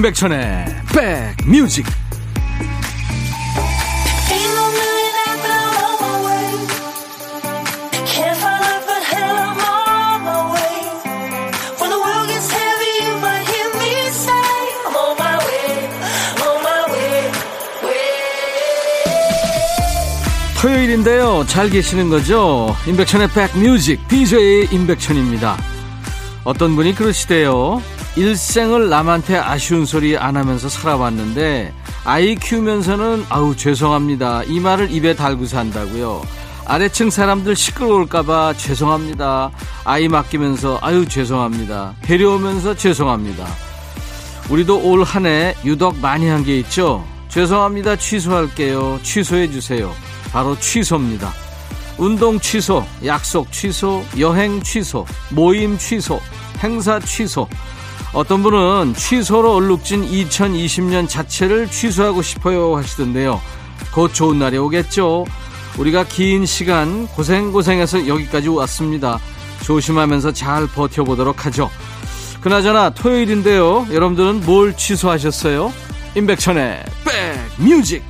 임백천의 0.00 0.64
백뮤직 1.44 1.84
토요일인데요. 20.62 21.44
잘 21.46 21.68
계시는 21.68 22.08
거죠? 22.08 22.74
임백천의 22.86 23.28
백뮤직 23.34 24.08
DJ 24.08 24.68
임백천입니다. 24.72 25.58
어떤 26.44 26.74
분이 26.74 26.94
그러시대요. 26.94 27.82
일생을 28.16 28.88
남한테 28.88 29.36
아쉬운 29.38 29.86
소리 29.86 30.16
안 30.18 30.36
하면서 30.36 30.68
살아왔는데 30.68 31.72
아이 32.04 32.34
키우면서는 32.34 33.26
아우 33.28 33.54
죄송합니다. 33.56 34.42
이 34.44 34.58
말을 34.60 34.90
입에 34.90 35.14
달고 35.14 35.46
산다고요. 35.46 36.22
아래층 36.66 37.10
사람들 37.10 37.56
시끄러울까봐 37.56 38.54
죄송합니다. 38.56 39.50
아이 39.84 40.08
맡기면서 40.08 40.78
아유 40.82 41.06
죄송합니다. 41.08 41.94
데려오면서 42.02 42.74
죄송합니다. 42.76 43.46
우리도 44.50 44.80
올 44.82 45.02
한 45.04 45.26
해 45.26 45.54
유독 45.64 45.96
많이 46.00 46.28
한 46.28 46.44
게 46.44 46.58
있죠. 46.60 47.04
죄송합니다. 47.28 47.94
취소할게요. 47.96 48.98
취소해 49.04 49.48
주세요. 49.50 49.94
바로 50.32 50.58
취소입니다. 50.58 51.32
운동 51.96 52.40
취소, 52.40 52.84
약속 53.04 53.52
취소, 53.52 54.02
여행 54.18 54.60
취소, 54.62 55.04
모임 55.30 55.76
취소, 55.78 56.20
행사 56.62 56.98
취소. 56.98 57.46
어떤 58.12 58.42
분은 58.42 58.94
취소로 58.94 59.54
얼룩진 59.54 60.04
2020년 60.04 61.08
자체를 61.08 61.70
취소하고 61.70 62.22
싶어요 62.22 62.76
하시던데요. 62.76 63.40
곧 63.94 64.12
좋은 64.12 64.38
날이 64.38 64.58
오겠죠. 64.58 65.26
우리가 65.78 66.04
긴 66.04 66.44
시간 66.44 67.06
고생고생해서 67.08 68.08
여기까지 68.08 68.48
왔습니다. 68.48 69.18
조심하면서 69.62 70.32
잘 70.32 70.66
버텨보도록 70.66 71.46
하죠. 71.46 71.70
그나저나 72.40 72.90
토요일인데요. 72.90 73.86
여러분들은 73.92 74.44
뭘 74.44 74.76
취소하셨어요? 74.76 75.72
임백천의 76.16 76.84
백뮤직 77.58 78.02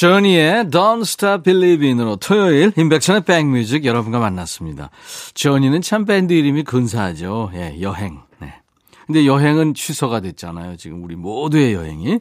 저니의 0.00 0.64
Don't 0.70 1.02
Stop 1.02 1.42
Believing으로 1.42 2.16
토요일 2.16 2.72
임백천의 2.74 3.20
백뮤직 3.24 3.84
여러분과 3.84 4.18
만났습니다. 4.18 4.88
저니는 5.34 5.82
참 5.82 6.06
밴드 6.06 6.32
이름이 6.32 6.62
근사하죠. 6.62 7.50
예, 7.52 7.76
여행. 7.82 8.22
네. 8.38 8.54
근데 9.06 9.26
여행은 9.26 9.74
취소가 9.74 10.20
됐잖아요. 10.20 10.78
지금 10.78 11.04
우리 11.04 11.16
모두의 11.16 11.74
여행이. 11.74 12.18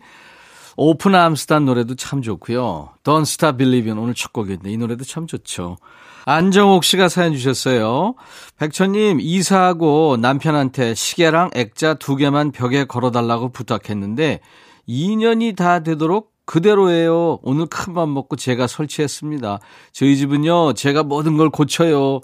Open 0.76 1.16
Arms란 1.16 1.64
노래도 1.64 1.96
참 1.96 2.22
좋고요. 2.22 2.90
Don't 3.06 3.22
Stop 3.22 3.60
Believing 3.60 3.98
오늘 3.98 4.14
첫 4.14 4.34
곡인데 4.34 4.70
이 4.70 4.76
노래도 4.76 5.06
참 5.06 5.26
좋죠. 5.26 5.78
안정옥 6.26 6.84
씨가 6.84 7.08
사연 7.08 7.32
주셨어요. 7.32 8.16
백천님, 8.58 9.20
이사하고 9.22 10.18
남편한테 10.20 10.96
시계랑 10.96 11.52
액자 11.56 11.94
두 11.94 12.18
개만 12.18 12.52
벽에 12.52 12.84
걸어달라고 12.84 13.54
부탁했는데 13.54 14.42
2년이 14.90 15.56
다 15.56 15.82
되도록 15.82 16.29
그대로예요. 16.50 17.38
오늘 17.44 17.68
큰 17.68 17.94
맘 17.94 18.12
먹고 18.12 18.36
제가 18.36 18.66
설치했습니다. 18.66 19.60
저희 19.92 20.18
집은요, 20.18 20.74
제가 20.74 21.04
모든 21.04 21.38
걸 21.38 21.52
고쳐요. 21.52 22.22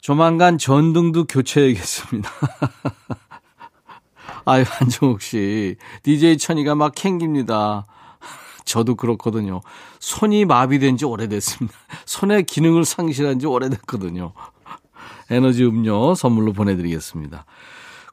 조만간 0.00 0.58
전등도 0.58 1.26
교체해야겠습니다. 1.26 2.28
아유, 4.46 4.64
한정욱 4.66 5.22
씨. 5.22 5.76
DJ 6.02 6.38
천이가 6.38 6.74
막 6.74 6.92
캥깁니다. 6.92 7.86
저도 8.64 8.96
그렇거든요. 8.96 9.60
손이 10.00 10.44
마비된 10.44 10.96
지 10.96 11.04
오래됐습니다. 11.04 11.78
손의 12.04 12.46
기능을 12.46 12.84
상실한 12.84 13.38
지 13.38 13.46
오래됐거든요. 13.46 14.32
에너지 15.30 15.64
음료 15.64 16.16
선물로 16.16 16.52
보내드리겠습니다. 16.52 17.44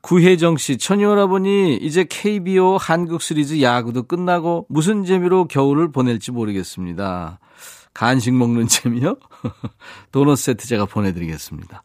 구혜정 0.05 0.57
씨, 0.57 0.77
천이오라보니 0.77 1.77
이제 1.77 2.05
KBO 2.07 2.77
한국 2.77 3.23
시리즈 3.23 3.59
야구도 3.59 4.03
끝나고 4.03 4.67
무슨 4.69 5.03
재미로 5.03 5.47
겨울을 5.47 5.91
보낼지 5.91 6.31
모르겠습니다. 6.31 7.39
간식 7.91 8.35
먹는 8.35 8.67
재미요? 8.69 9.17
도넛 10.11 10.37
세트 10.37 10.67
제가 10.67 10.85
보내드리겠습니다. 10.85 11.81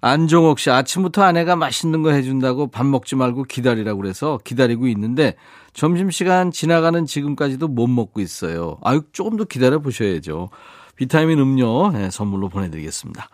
안종옥 0.00 0.58
씨, 0.58 0.70
아침부터 0.70 1.22
아내가 1.22 1.54
맛있는 1.54 2.02
거 2.02 2.10
해준다고 2.10 2.66
밥 2.66 2.84
먹지 2.84 3.14
말고 3.14 3.44
기다리라고 3.44 4.00
그래서 4.00 4.40
기다리고 4.42 4.88
있는데 4.88 5.36
점심시간 5.72 6.50
지나가는 6.50 7.06
지금까지도 7.06 7.68
못 7.68 7.86
먹고 7.86 8.20
있어요. 8.20 8.78
아유, 8.82 9.02
조금 9.12 9.36
더 9.36 9.44
기다려 9.44 9.78
보셔야죠. 9.78 10.50
비타민 10.96 11.38
음료 11.38 11.92
네, 11.92 12.10
선물로 12.10 12.48
보내드리겠습니다. 12.48 13.28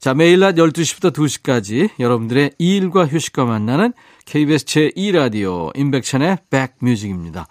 자, 0.00 0.14
매일 0.14 0.40
낮 0.40 0.54
12시부터 0.54 1.12
2시까지 1.12 1.90
여러분들의 1.98 2.52
일과 2.56 3.06
휴식과 3.06 3.44
만나는 3.44 3.92
KBS 4.24 4.64
제2라디오 4.64 5.76
임백천의 5.76 6.38
백뮤직입니다. 6.48 7.46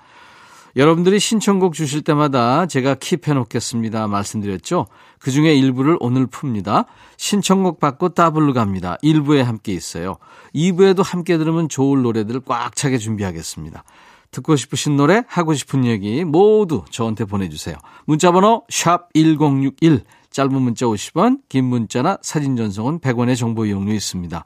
여러분들이 0.76 1.20
신청곡 1.20 1.76
주실 1.76 2.02
때마다 2.02 2.66
제가 2.66 2.96
keep해 2.96 3.36
놓겠습니다. 3.36 4.08
말씀드렸죠? 4.08 4.88
그 5.20 5.30
중에 5.30 5.54
일부를 5.54 5.98
오늘 6.00 6.26
풉니다. 6.26 6.86
신청곡 7.18 7.80
받고 7.80 8.10
더블로 8.10 8.54
갑니다. 8.54 8.98
1부에 9.04 9.44
함께 9.44 9.74
있어요. 9.74 10.18
2부에도 10.56 11.04
함께 11.04 11.38
들으면 11.38 11.70
좋을 11.70 12.02
노래들 12.02 12.40
꽉 12.48 12.76
차게 12.76 12.98
준비하겠습니다. 12.98 13.84
듣고 14.32 14.56
싶으신 14.56 14.96
노래, 14.96 15.24
하고 15.28 15.54
싶은 15.54 15.86
얘기 15.86 16.24
모두 16.24 16.84
저한테 16.90 17.26
보내주세요. 17.26 17.76
문자번호 18.06 18.64
샵1061 18.72 20.02
짧은 20.32 20.54
문자 20.54 20.86
50원, 20.86 21.40
긴 21.50 21.66
문자나 21.66 22.18
사진 22.22 22.56
전송은 22.56 23.00
100원의 23.00 23.38
정보 23.38 23.66
이용료 23.66 23.94
있습니다. 23.94 24.44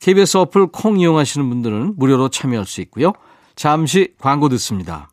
KBS 0.00 0.36
어플 0.38 0.68
콩 0.68 0.98
이용하시는 0.98 1.48
분들은 1.48 1.94
무료로 1.96 2.30
참여할 2.30 2.66
수 2.66 2.80
있고요. 2.82 3.12
잠시 3.54 4.14
광고 4.18 4.48
듣습니다. 4.48 5.10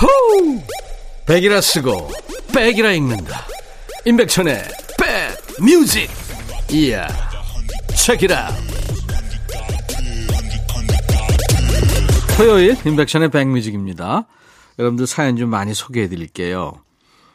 호우! 0.00 0.60
백이라 1.26 1.60
쓰고 1.60 2.10
백이라 2.54 2.92
읽는다. 2.92 3.46
임백천의 4.04 4.62
백 4.98 5.62
뮤직. 5.62 6.08
이야. 6.70 7.06
책이라. 7.96 8.50
토요일 12.40 12.74
인백션의 12.86 13.28
백뮤직입니다. 13.28 14.24
여러분들 14.78 15.06
사연 15.06 15.36
좀 15.36 15.50
많이 15.50 15.74
소개해 15.74 16.08
드릴게요. 16.08 16.72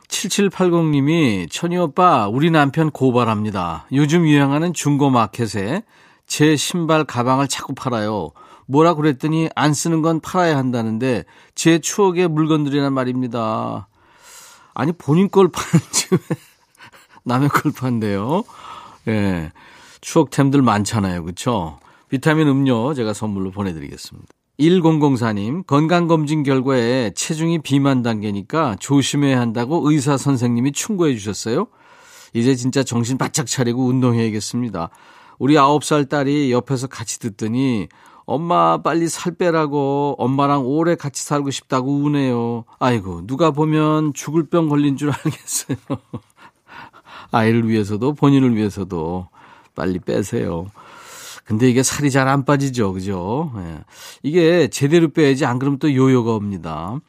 7780님이 0.08 1.48
천희 1.52 1.78
오빠 1.78 2.28
우리 2.28 2.50
남편 2.50 2.90
고발합니다. 2.90 3.86
요즘 3.92 4.28
유행하는 4.28 4.74
중고 4.74 5.12
마켓에 5.12 5.84
제 6.26 6.56
신발 6.56 7.04
가방을 7.04 7.48
자꾸 7.48 7.76
팔아요. 7.76 8.32
뭐라 8.66 8.96
그랬더니 8.96 9.48
안 9.54 9.76
쓰는 9.76 10.02
건 10.02 10.22
팔아야 10.22 10.58
한다는데 10.58 11.26
제 11.54 11.78
추억의 11.78 12.28
물건들이란 12.28 12.92
말입니다. 12.92 13.88
아니 14.74 14.92
본인 14.92 15.30
걸 15.30 15.50
파는지 15.50 16.08
왜 16.14 16.18
남의 17.26 17.50
걸 17.50 17.72
판대요. 17.74 18.44
예. 19.10 19.52
추억템들 20.02 20.64
많잖아요. 20.64 21.24
그렇죠? 21.24 21.78
비타민 22.10 22.48
음료 22.48 22.96
제가 22.96 23.14
선물로 23.14 23.52
보내 23.52 23.72
드리겠습니다. 23.72 24.34
1004님, 24.60 25.68
건강검진 25.68 26.44
결과에 26.44 27.12
체중이 27.12 27.60
비만 27.60 28.02
단계니까 28.02 28.78
조심해야 28.80 29.40
한다고 29.40 29.90
의사 29.90 30.18
선생님이 30.18 30.72
충고해 30.72 31.16
주셨어요. 31.16 31.68
이제 32.34 32.56
진짜 32.56 32.84
정신 32.84 33.18
바짝 33.18 33.48
차리고 33.48 33.86
운동해야겠습니다. 33.86 34.90
우리 35.40 35.56
9살 35.56 36.10
딸이 36.10 36.52
옆에서 36.52 36.88
같이 36.88 37.20
듣더니 37.20 37.88
엄마 38.26 38.82
빨리 38.82 39.08
살 39.08 39.34
빼라고 39.36 40.16
엄마랑 40.18 40.66
오래 40.66 40.96
같이 40.96 41.24
살고 41.24 41.52
싶다고 41.52 41.94
우네요. 41.94 42.66
아이고, 42.80 43.28
누가 43.28 43.52
보면 43.52 44.14
죽을 44.14 44.48
병 44.48 44.68
걸린 44.70 44.98
줄 44.98 45.10
알겠어요. 45.12 45.78
아이를 47.32 47.68
위해서도 47.68 48.14
본인을 48.14 48.56
위해서도 48.56 49.28
빨리 49.76 50.00
빼세요. 50.00 50.68
근데 51.46 51.70
이게 51.70 51.84
살이 51.84 52.10
잘 52.12 52.28
안 52.28 52.44
빠지죠. 52.44 52.92
그죠? 52.94 53.52
예. 53.58 53.84
이게 54.24 54.68
제대로 54.68 55.10
빼야지 55.10 55.46
안 55.46 55.60
그러면 55.60 55.80
또 55.80 55.94
요요가 55.94 56.34
옵니다. 56.34 57.00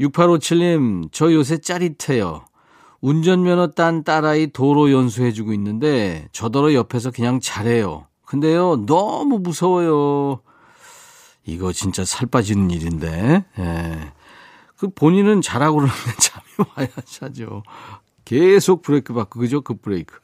6857님, 0.00 1.08
저 1.12 1.32
요새 1.32 1.58
짜릿해요. 1.58 2.44
운전면허 3.00 3.72
딴 3.72 4.02
딸아이 4.04 4.46
도로 4.48 4.90
연수해주고 4.90 5.52
있는데 5.54 6.28
저더러 6.32 6.72
옆에서 6.72 7.10
그냥 7.10 7.40
잘해요. 7.40 8.06
근데요, 8.24 8.86
너무 8.86 9.38
무서워요. 9.40 10.40
이거 11.44 11.72
진짜 11.72 12.04
살 12.04 12.26
빠지는 12.26 12.70
일인데, 12.70 13.44
예. 13.58 14.12
그 14.76 14.88
본인은 14.88 15.42
잘하고 15.42 15.76
그러는데 15.80 16.00
잠이 16.18 16.68
와야 16.76 16.88
하죠. 17.20 17.62
계속 18.24 18.82
브레이크 18.82 19.12
받고, 19.12 19.40
그죠? 19.40 19.60
그 19.60 19.74
브레이크. 19.74 20.18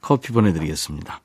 커피 0.00 0.32
보내드리겠습니다. 0.32 1.20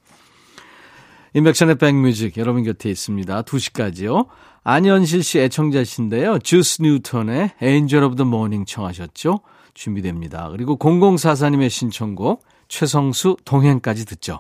인백션의 1.35 1.75
백뮤직 1.75 2.37
여러분 2.37 2.63
곁에 2.63 2.89
있습니다. 2.89 3.41
2시까지요. 3.41 4.27
안현실 4.63 5.23
씨 5.23 5.39
애청자신데요. 5.39 6.39
주스 6.39 6.81
뉴턴의 6.81 7.51
Angel 7.61 8.05
of 8.05 8.15
the 8.15 8.27
Morning 8.27 8.71
청하셨죠? 8.71 9.39
준비됩니다. 9.73 10.49
그리고 10.51 10.77
0044님의 10.77 11.69
신청곡 11.69 12.43
최성수 12.67 13.37
동행까지 13.45 14.05
듣죠. 14.05 14.39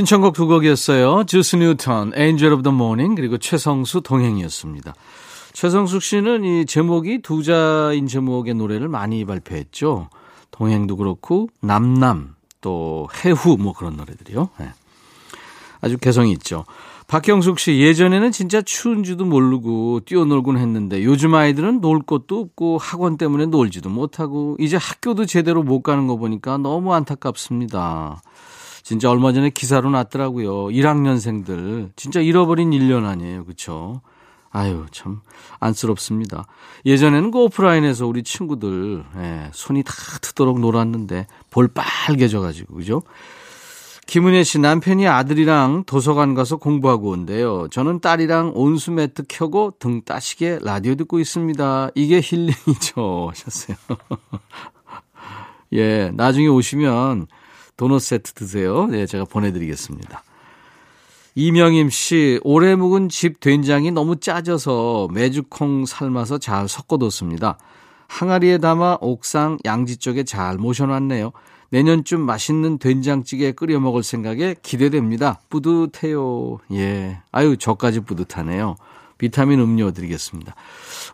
신청곡 0.00 0.32
두 0.32 0.46
곡이었어요. 0.46 1.24
주스 1.24 1.56
뉴턴, 1.56 2.12
Angel 2.16 2.54
of 2.54 2.62
the 2.62 2.74
Morning, 2.74 3.14
그리고 3.16 3.36
최성수 3.36 4.00
동행이었습니다. 4.00 4.94
최성수 5.52 6.00
씨는 6.00 6.42
이 6.42 6.64
제목이 6.64 7.20
두 7.20 7.42
자인 7.42 8.06
제목의 8.06 8.54
노래를 8.54 8.88
많이 8.88 9.26
발표했죠. 9.26 10.08
동행도 10.52 10.96
그렇고, 10.96 11.50
남남, 11.60 12.34
또 12.62 13.08
해후, 13.22 13.58
뭐 13.58 13.74
그런 13.74 13.98
노래들이요. 13.98 14.48
네. 14.58 14.70
아주 15.82 15.98
개성이 15.98 16.32
있죠. 16.32 16.64
박경숙 17.06 17.58
씨, 17.58 17.78
예전에는 17.80 18.32
진짜 18.32 18.62
추운지도 18.62 19.26
모르고 19.26 20.00
뛰어놀곤 20.06 20.56
했는데 20.56 21.04
요즘 21.04 21.34
아이들은 21.34 21.82
놀 21.82 22.00
곳도 22.00 22.40
없고 22.40 22.78
학원 22.78 23.18
때문에 23.18 23.46
놀지도 23.46 23.90
못하고 23.90 24.56
이제 24.60 24.78
학교도 24.78 25.26
제대로 25.26 25.62
못 25.62 25.82
가는 25.82 26.06
거 26.06 26.16
보니까 26.16 26.56
너무 26.56 26.94
안타깝습니다. 26.94 28.22
진짜 28.90 29.08
얼마 29.08 29.32
전에 29.32 29.50
기사로 29.50 29.88
났더라고요. 29.90 30.64
1학년생들. 30.64 31.92
진짜 31.94 32.18
잃어버린 32.18 32.70
1년 32.70 33.04
아니에요. 33.04 33.44
그쵸? 33.44 34.00
아유, 34.50 34.84
참, 34.90 35.20
안쓰럽습니다. 35.60 36.48
예전에는 36.84 37.30
그 37.30 37.38
오프라인에서 37.38 38.08
우리 38.08 38.24
친구들, 38.24 39.04
예, 39.18 39.48
손이 39.52 39.84
다 39.84 39.92
트도록 40.20 40.58
놀았는데, 40.58 41.28
볼 41.50 41.68
빨개져 41.68 42.40
가지고, 42.40 42.74
그죠? 42.74 43.02
김은혜 44.08 44.42
씨 44.42 44.58
남편이 44.58 45.06
아들이랑 45.06 45.84
도서관 45.84 46.34
가서 46.34 46.56
공부하고 46.56 47.10
온대요. 47.10 47.68
저는 47.70 48.00
딸이랑 48.00 48.54
온수 48.56 48.90
매트 48.90 49.26
켜고 49.28 49.74
등 49.78 50.02
따시게 50.02 50.58
라디오 50.62 50.96
듣고 50.96 51.20
있습니다. 51.20 51.90
이게 51.94 52.20
힐링이죠. 52.20 53.28
하셨어요. 53.30 53.76
예, 55.74 56.10
나중에 56.12 56.48
오시면 56.48 57.28
도넛 57.80 58.02
세트 58.02 58.34
드세요. 58.34 58.86
네, 58.88 59.06
제가 59.06 59.24
보내드리겠습니다. 59.24 60.22
이명임 61.34 61.88
씨, 61.88 62.38
오래 62.42 62.74
묵은 62.74 63.08
집 63.08 63.40
된장이 63.40 63.90
너무 63.90 64.16
짜져서 64.16 65.08
메주콩 65.12 65.86
삶아서 65.86 66.36
잘 66.36 66.68
섞어뒀습니다. 66.68 67.56
항아리에 68.06 68.58
담아 68.58 68.98
옥상 69.00 69.56
양지 69.64 69.96
쪽에 69.96 70.24
잘 70.24 70.58
모셔놨네요. 70.58 71.32
내년쯤 71.70 72.20
맛있는 72.20 72.76
된장찌개 72.76 73.52
끓여 73.52 73.80
먹을 73.80 74.02
생각에 74.02 74.56
기대됩니다. 74.60 75.40
뿌듯해요. 75.48 76.58
예. 76.72 77.22
아유, 77.32 77.56
저까지 77.56 78.00
뿌듯하네요. 78.00 78.76
비타민 79.20 79.60
음료 79.60 79.90
드리겠습니다. 79.90 80.54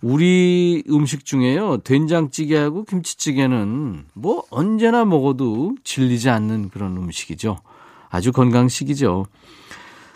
우리 0.00 0.84
음식 0.88 1.24
중에요. 1.24 1.78
된장찌개하고 1.78 2.84
김치찌개는 2.84 4.04
뭐 4.14 4.44
언제나 4.50 5.04
먹어도 5.04 5.74
질리지 5.82 6.30
않는 6.30 6.68
그런 6.68 6.96
음식이죠. 6.96 7.58
아주 8.08 8.30
건강식이죠. 8.30 9.26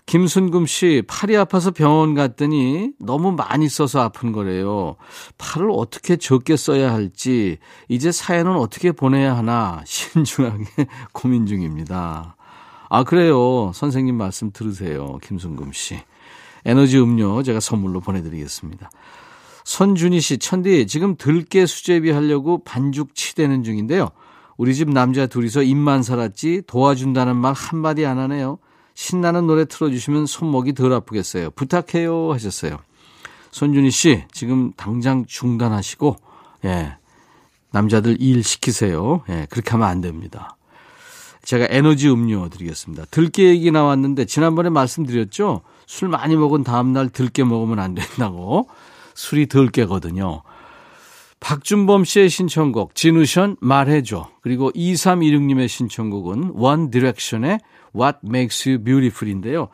김순금 0.06 0.66
씨, 0.66 1.02
팔이 1.08 1.36
아파서 1.36 1.72
병원 1.72 2.14
갔더니 2.14 2.92
너무 3.00 3.32
많이 3.32 3.68
써서 3.68 4.00
아픈 4.00 4.30
거래요. 4.30 4.94
팔을 5.36 5.70
어떻게 5.72 6.16
적게 6.16 6.56
써야 6.56 6.92
할지, 6.92 7.58
이제 7.88 8.12
사연은 8.12 8.54
어떻게 8.54 8.92
보내야 8.92 9.36
하나 9.36 9.82
신중하게 9.84 10.64
고민 11.12 11.46
중입니다. 11.46 12.36
아, 12.88 13.02
그래요. 13.02 13.72
선생님 13.74 14.16
말씀 14.16 14.52
들으세요. 14.52 15.18
김순금 15.22 15.72
씨. 15.72 16.00
에너지 16.64 16.98
음료 16.98 17.42
제가 17.42 17.60
선물로 17.60 18.00
보내드리겠습니다. 18.00 18.90
선준희 19.64 20.20
씨, 20.20 20.38
천디, 20.38 20.86
지금 20.86 21.16
들깨 21.16 21.66
수제비 21.66 22.10
하려고 22.10 22.64
반죽 22.64 23.14
치대는 23.14 23.62
중인데요. 23.62 24.10
우리 24.56 24.74
집 24.74 24.90
남자 24.90 25.26
둘이서 25.26 25.62
입만 25.62 26.02
살았지 26.02 26.62
도와준다는 26.66 27.36
말 27.36 27.54
한마디 27.54 28.04
안 28.04 28.18
하네요. 28.18 28.58
신나는 28.94 29.46
노래 29.46 29.64
틀어주시면 29.64 30.26
손목이 30.26 30.74
덜 30.74 30.92
아프겠어요. 30.92 31.50
부탁해요 31.52 32.32
하셨어요. 32.32 32.78
손준희 33.52 33.90
씨, 33.90 34.24
지금 34.32 34.72
당장 34.76 35.24
중단하시고, 35.26 36.16
예, 36.66 36.96
남자들 37.72 38.20
일 38.20 38.44
시키세요. 38.44 39.22
예, 39.28 39.46
그렇게 39.50 39.70
하면 39.70 39.88
안 39.88 40.00
됩니다. 40.00 40.56
제가 41.42 41.66
에너지 41.70 42.10
음료 42.10 42.48
드리겠습니다. 42.48 43.06
들깨 43.10 43.44
얘기 43.44 43.70
나왔는데, 43.70 44.26
지난번에 44.26 44.68
말씀드렸죠? 44.68 45.62
술 45.90 46.08
많이 46.08 46.36
먹은 46.36 46.62
다음날 46.62 47.08
들깨 47.08 47.42
먹으면 47.42 47.80
안 47.80 47.94
된다고. 47.96 48.68
술이 49.14 49.48
덜 49.48 49.70
깨거든요. 49.70 50.44
박준범 51.40 52.04
씨의 52.04 52.28
신청곡 52.30 52.94
진우션 52.94 53.56
말해줘. 53.58 54.30
그리고 54.40 54.70
2316님의 54.70 55.66
신청곡은 55.66 56.52
One 56.54 56.92
Direction의 56.92 57.58
What 57.92 58.18
Makes 58.24 58.68
You 58.68 58.84
Beautiful인데요. 58.84 59.66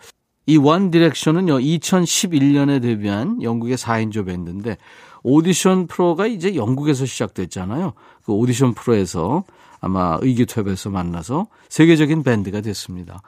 이 0.46 0.56
One 0.56 0.90
Direction은요 0.90 1.58
2011년에 1.58 2.80
데뷔한 2.80 3.42
영국의 3.42 3.76
4인조 3.76 4.24
밴드인데 4.24 4.78
오디션 5.22 5.86
프로가 5.86 6.26
이제 6.28 6.54
영국에서 6.54 7.04
시작됐잖아요. 7.04 7.92
그 8.24 8.32
오디션 8.32 8.72
프로에서 8.72 9.44
아마 9.80 10.16
의기투합에서 10.22 10.88
만나서 10.88 11.48
세계적인 11.68 12.22
밴드가 12.22 12.62
됐습니다. 12.62 13.20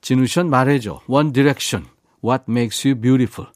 진우션 0.00 0.48
말해줘. 0.48 1.00
One 1.08 1.32
Direction. 1.32 1.95
What 2.26 2.48
Makes 2.48 2.84
You 2.84 2.96
Beautiful. 2.96 3.55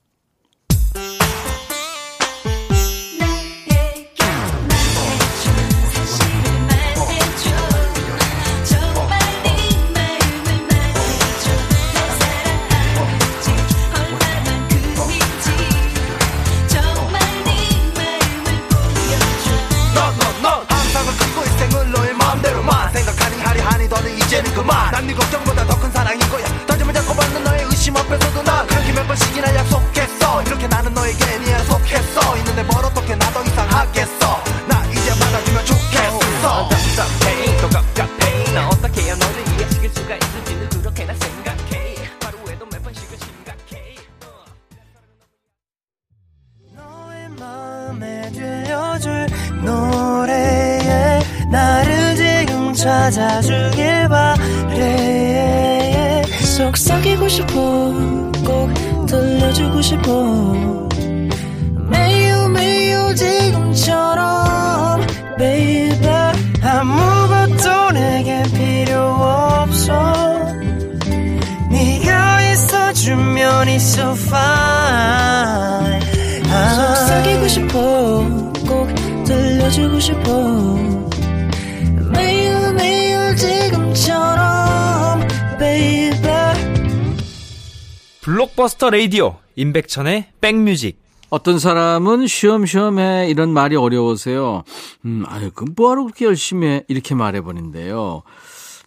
레이디오 88.90 89.36
임백천의 89.56 90.32
백뮤직 90.40 91.00
어떤 91.28 91.60
사람은 91.60 92.26
쉬엄쉬엄해 92.26 93.28
이런 93.30 93.50
말이 93.52 93.76
어려워서요. 93.76 94.64
음, 95.04 95.24
아유, 95.28 95.50
그 95.54 95.64
뭐하러 95.76 96.02
그렇게 96.02 96.24
열심히 96.24 96.66
해? 96.66 96.84
이렇게 96.88 97.14
말해버린대요. 97.14 98.22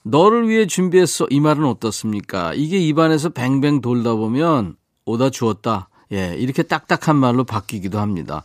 너를 0.04 0.50
위해 0.50 0.68
준비했어. 0.68 1.28
이 1.30 1.40
말은 1.40 1.64
어떻습니까? 1.64 2.54
이게 2.54 2.78
입안에서 2.80 3.30
뱅뱅 3.30 3.80
돌다 3.80 4.16
보면 4.16 4.76
오다 5.06 5.30
주었다. 5.30 5.88
예, 6.12 6.36
이렇게 6.38 6.64
딱딱한 6.64 7.16
말로 7.16 7.46
바뀌기도 7.46 8.00
합니다. 8.00 8.44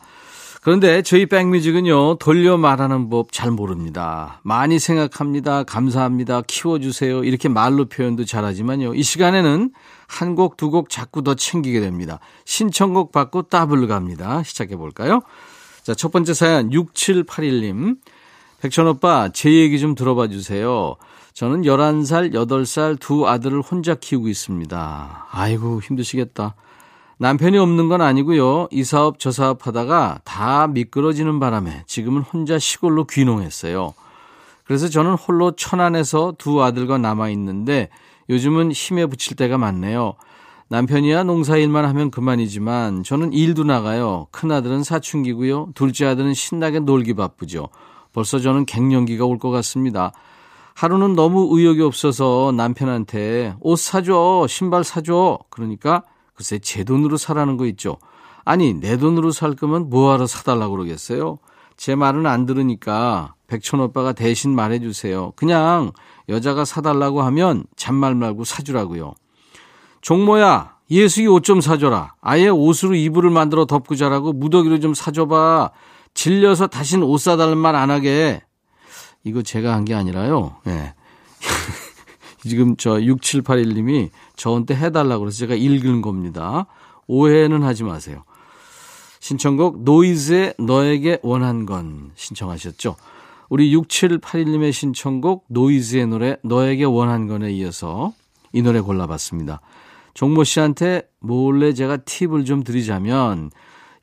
그런데 0.60 1.02
저희 1.02 1.26
백뮤직은요, 1.26 2.16
돌려 2.16 2.56
말하는 2.56 3.08
법 3.10 3.30
잘 3.32 3.50
모릅니다. 3.50 4.40
많이 4.42 4.78
생각합니다. 4.78 5.62
감사합니다. 5.62 6.42
키워주세요. 6.46 7.22
이렇게 7.24 7.48
말로 7.48 7.84
표현도 7.86 8.24
잘하지만요. 8.24 8.94
이 8.94 9.02
시간에는 9.02 9.70
한 10.08 10.34
곡, 10.34 10.56
두 10.56 10.70
곡 10.70 10.90
자꾸 10.90 11.22
더 11.22 11.34
챙기게 11.34 11.80
됩니다. 11.80 12.18
신청곡 12.44 13.12
받고 13.12 13.42
따블로 13.42 13.86
갑니다. 13.86 14.42
시작해 14.42 14.76
볼까요? 14.76 15.20
자, 15.82 15.94
첫 15.94 16.10
번째 16.10 16.34
사연 16.34 16.70
6781님. 16.70 17.96
백천오빠, 18.60 19.30
제 19.32 19.52
얘기 19.52 19.78
좀 19.78 19.94
들어봐 19.94 20.26
주세요. 20.28 20.96
저는 21.34 21.62
11살, 21.62 22.34
8살 22.34 22.98
두 22.98 23.28
아들을 23.28 23.60
혼자 23.62 23.94
키우고 23.94 24.28
있습니다. 24.28 25.26
아이고, 25.30 25.80
힘드시겠다. 25.80 26.56
남편이 27.18 27.58
없는 27.58 27.88
건 27.88 28.00
아니고요. 28.00 28.68
이 28.70 28.84
사업 28.84 29.18
저 29.18 29.30
사업 29.30 29.66
하다가 29.66 30.20
다 30.24 30.68
미끄러지는 30.68 31.40
바람에 31.40 31.82
지금은 31.86 32.22
혼자 32.22 32.58
시골로 32.58 33.04
귀농했어요. 33.06 33.94
그래서 34.64 34.88
저는 34.88 35.14
홀로 35.14 35.52
천안에서 35.52 36.34
두 36.38 36.62
아들과 36.62 36.98
남아 36.98 37.30
있는데 37.30 37.88
요즘은 38.30 38.70
힘에 38.72 39.06
붙일 39.06 39.36
때가 39.36 39.58
많네요. 39.58 40.14
남편이야 40.68 41.24
농사일만 41.24 41.86
하면 41.86 42.10
그만이지만 42.10 43.02
저는 43.02 43.32
일도 43.32 43.64
나가요. 43.64 44.26
큰아들은 44.30 44.84
사춘기고요. 44.84 45.70
둘째 45.74 46.06
아들은 46.06 46.34
신나게 46.34 46.80
놀기 46.80 47.14
바쁘죠. 47.14 47.68
벌써 48.12 48.38
저는 48.38 48.66
갱년기가 48.66 49.24
올 49.24 49.38
것 49.38 49.50
같습니다. 49.50 50.12
하루는 50.74 51.14
너무 51.14 51.48
의욕이 51.50 51.80
없어서 51.82 52.52
남편한테 52.54 53.56
옷 53.60 53.76
사줘, 53.78 54.46
신발 54.48 54.84
사줘. 54.84 55.38
그러니까 55.48 56.02
글쎄 56.38 56.60
제 56.60 56.84
돈으로 56.84 57.16
사라는 57.16 57.56
거 57.56 57.66
있죠. 57.66 57.98
아니 58.44 58.72
내 58.74 58.96
돈으로 58.96 59.32
살 59.32 59.56
거면 59.56 59.90
뭐하러 59.90 60.28
사달라고 60.28 60.76
그러겠어요. 60.76 61.38
제 61.76 61.96
말은 61.96 62.26
안 62.26 62.46
들으니까 62.46 63.34
백천 63.48 63.80
오빠가 63.80 64.12
대신 64.12 64.54
말해주세요. 64.54 65.32
그냥 65.34 65.90
여자가 66.28 66.64
사달라고 66.64 67.22
하면 67.22 67.64
잔말 67.76 68.14
말고 68.14 68.44
사주라고요. 68.44 69.14
종모야 70.00 70.76
예수이 70.92 71.26
옷 71.26 71.42
좀 71.42 71.60
사줘라. 71.60 72.14
아예 72.20 72.46
옷으로 72.48 72.94
이불을 72.94 73.30
만들어 73.30 73.64
덮고 73.66 73.96
자라고 73.96 74.32
무더기로 74.32 74.78
좀 74.78 74.94
사줘봐. 74.94 75.72
질려서 76.14 76.68
다신 76.68 77.02
옷 77.02 77.18
사달라는 77.18 77.58
말안 77.58 77.90
하게. 77.90 78.42
이거 79.24 79.42
제가 79.42 79.72
한 79.74 79.84
게 79.84 79.94
아니라요. 79.94 80.54
예. 80.68 80.94
지금 82.46 82.76
저 82.76 82.92
6781님이 82.92 84.10
저한테 84.36 84.74
해달라고 84.76 85.20
그래서 85.20 85.38
제가 85.38 85.54
읽은 85.54 86.02
겁니다. 86.02 86.66
오해는 87.06 87.62
하지 87.62 87.84
마세요. 87.84 88.24
신청곡 89.20 89.82
노이즈의 89.82 90.54
너에게 90.58 91.18
원한 91.22 91.66
건 91.66 92.12
신청하셨죠. 92.14 92.96
우리 93.48 93.74
6781님의 93.74 94.72
신청곡 94.72 95.46
노이즈의 95.48 96.06
노래 96.06 96.36
너에게 96.44 96.84
원한 96.84 97.26
건에 97.26 97.50
이어서 97.52 98.12
이 98.52 98.62
노래 98.62 98.80
골라봤습니다. 98.80 99.60
종모 100.14 100.44
씨한테 100.44 101.02
몰래 101.20 101.72
제가 101.72 101.98
팁을 101.98 102.44
좀 102.44 102.62
드리자면 102.62 103.50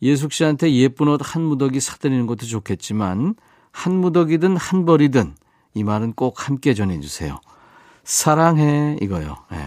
예숙 0.02 0.34
씨한테 0.34 0.74
예쁜 0.74 1.08
옷 1.08 1.22
한 1.22 1.44
무더기 1.44 1.80
사드리는 1.80 2.26
것도 2.28 2.46
좋겠지만 2.46 3.36
한 3.72 3.94
무더기든 3.96 4.58
한 4.58 4.86
벌이든 4.86 5.36
이 5.74 5.84
말은 5.84 6.14
꼭 6.14 6.48
함께 6.48 6.74
전해주세요. 6.74 7.40
사랑해 8.06 8.98
이거요. 9.02 9.36
네. 9.52 9.58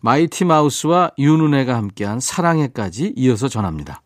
마이티 0.00 0.44
마우스와 0.44 1.12
윤은혜가 1.18 1.74
함께한 1.74 2.20
사랑해까지 2.20 3.14
이어서 3.16 3.48
전합니다. 3.48 4.02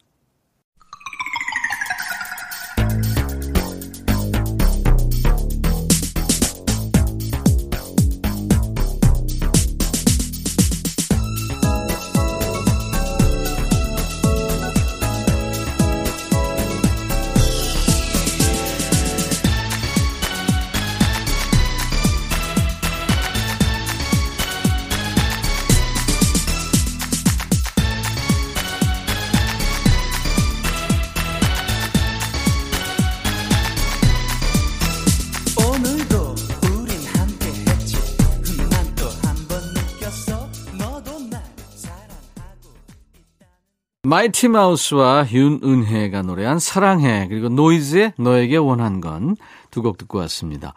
마이티 44.13 44.49
마우스와 44.49 45.27
윤은혜가 45.33 46.21
노래한 46.21 46.59
사랑해 46.59 47.29
그리고 47.31 47.49
노이즈의 47.49 48.13
너에게 48.19 48.59
원한 48.59 49.01
건 49.01 49.37
두 49.71 49.81
곡 49.81 49.97
듣고 49.97 50.19
왔습니다. 50.19 50.75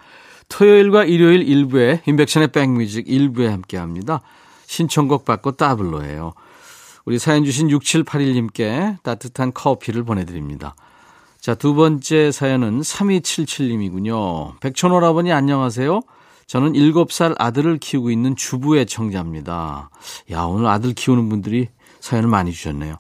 토요일과 0.48 1.04
일요일 1.04 1.42
일부에 1.42 2.02
임백천의 2.06 2.54
백뮤직 2.54 3.10
일부에 3.10 3.50
함께합니다. 3.50 4.22
신청곡 4.68 5.26
받고 5.26 5.58
따블로예요. 5.58 6.32
우리 7.04 7.20
사연 7.20 7.44
주신 7.44 7.68
6781님께 7.68 9.04
따뜻한 9.04 9.52
커피를 9.54 10.06
보내드립니다. 10.06 10.74
자, 11.42 11.56
두 11.56 11.76
번째 11.76 12.32
사연은 12.32 12.80
3277님이군요. 12.80 14.62
백천오라버니 14.62 15.34
안녕하세요. 15.34 16.00
저는 16.48 16.72
7살 16.72 17.36
아들을 17.38 17.80
키우고 17.80 18.12
있는 18.12 18.38
주부 18.38 18.86
애청자입니다. 18.86 19.90
야, 20.32 20.42
오늘 20.44 20.68
아들 20.68 20.94
키우는 20.94 21.28
분들이 21.28 21.68
사연을 22.00 22.30
많이 22.30 22.54
주셨네요. 22.54 22.96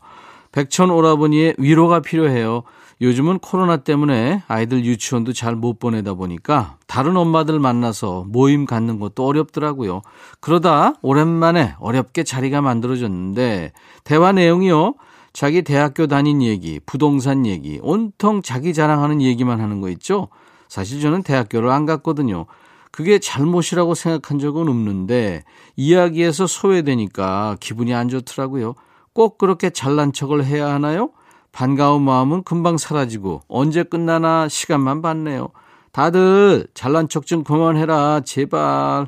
백천 0.55 0.89
오라버니의 0.89 1.55
위로가 1.57 1.99
필요해요. 1.99 2.63
요즘은 3.01 3.39
코로나 3.39 3.75
때문에 3.75 4.41
아이들 4.47 4.85
유치원도 4.85 5.33
잘 5.33 5.57
못 5.57 5.79
보내다 5.79 6.13
보니까 6.13 6.77
다른 6.87 7.17
엄마들 7.17 7.59
만나서 7.59 8.23
모임 8.29 8.65
갖는 8.65 8.97
것도 8.97 9.25
어렵더라고요. 9.25 10.01
그러다 10.39 10.93
오랜만에 11.01 11.75
어렵게 11.79 12.23
자리가 12.23 12.61
만들어졌는데 12.61 13.73
대화 14.05 14.31
내용이요. 14.31 14.93
자기 15.33 15.61
대학교 15.61 16.07
다닌 16.07 16.41
얘기, 16.41 16.79
부동산 16.85 17.45
얘기, 17.45 17.77
온통 17.83 18.41
자기 18.41 18.73
자랑하는 18.73 19.21
얘기만 19.21 19.59
하는 19.59 19.81
거 19.81 19.89
있죠? 19.89 20.29
사실 20.69 21.01
저는 21.01 21.23
대학교를 21.23 21.69
안 21.69 21.85
갔거든요. 21.85 22.45
그게 22.91 23.19
잘못이라고 23.19 23.93
생각한 23.93 24.39
적은 24.39 24.69
없는데 24.69 25.43
이야기에서 25.75 26.47
소외되니까 26.47 27.57
기분이 27.59 27.93
안 27.93 28.07
좋더라고요. 28.07 28.75
꼭 29.15 29.37
그렇게 29.37 29.69
잘난 29.69 30.11
척을 30.11 30.45
해야 30.45 30.67
하나요? 30.73 31.09
반가운 31.53 32.01
마음은 32.01 32.43
금방 32.43 32.77
사라지고 32.77 33.43
언제 33.47 33.81
끝나나 33.81 34.49
시간만 34.49 35.01
봤네요. 35.01 35.51
다들 35.93 36.67
잘난 36.73 37.07
척 37.07 37.25
좀 37.25 37.45
그만해라 37.45 38.19
제발. 38.25 39.07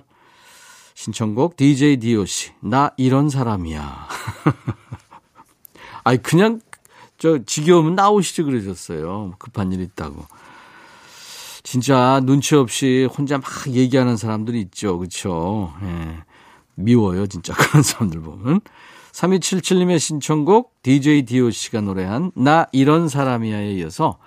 신청곡 0.96 1.58
DJ 1.58 1.98
DOC 1.98 2.54
나 2.62 2.92
이런 2.96 3.30
사람이야. 3.30 4.08
아니 6.06 6.24
그냥 6.24 6.62
저 7.18 7.40
지겨우면 7.44 7.96
나오시지 7.96 8.44
그러셨어요. 8.44 9.34
급한 9.40 9.74
일 9.74 9.82
있다고. 9.82 10.26
진짜 11.64 12.22
눈치 12.24 12.56
없이 12.56 13.10
혼자 13.18 13.40
막 13.40 13.46
얘기하는 13.68 14.16
사람들이 14.16 14.62
있죠. 14.62 14.98
그렇죠? 14.98 15.74
예. 15.84 16.24
미워요, 16.76 17.28
진짜 17.28 17.54
그런 17.60 17.84
사람들 17.84 18.22
보면. 18.22 18.62
3277님의 19.18 20.00
신청곡 20.00 20.82
DJ 20.84 21.24
DOC가 21.24 21.82
노래한 21.82 22.32
나 22.36 22.68
이런 22.72 23.10
사람이야에 23.10 23.72
이어서 23.74 24.20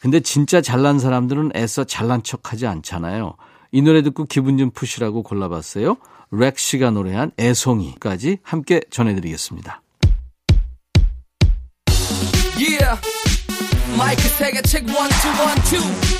근데 0.00 0.20
진짜 0.20 0.60
잘난 0.60 0.98
사람들은 0.98 1.52
애써 1.54 1.84
잘난 1.84 2.22
척하지 2.22 2.66
않잖아요. 2.66 3.34
이 3.70 3.82
노래 3.82 4.02
듣고 4.02 4.24
기분 4.24 4.58
좀 4.58 4.70
푸시라고 4.70 5.22
골라봤어요. 5.22 5.96
렉시가 6.32 6.90
노래한 6.90 7.32
애송이까지 7.38 8.38
함께 8.42 8.80
전해드리겠습니다. 8.90 9.82
Yeah. 12.56 13.00
마이크 13.96 14.22
세개 14.22 14.62
책 14.62 14.88
1, 14.88 14.94
2, 14.94 14.94
1, 14.94 16.16
2. 16.16 16.19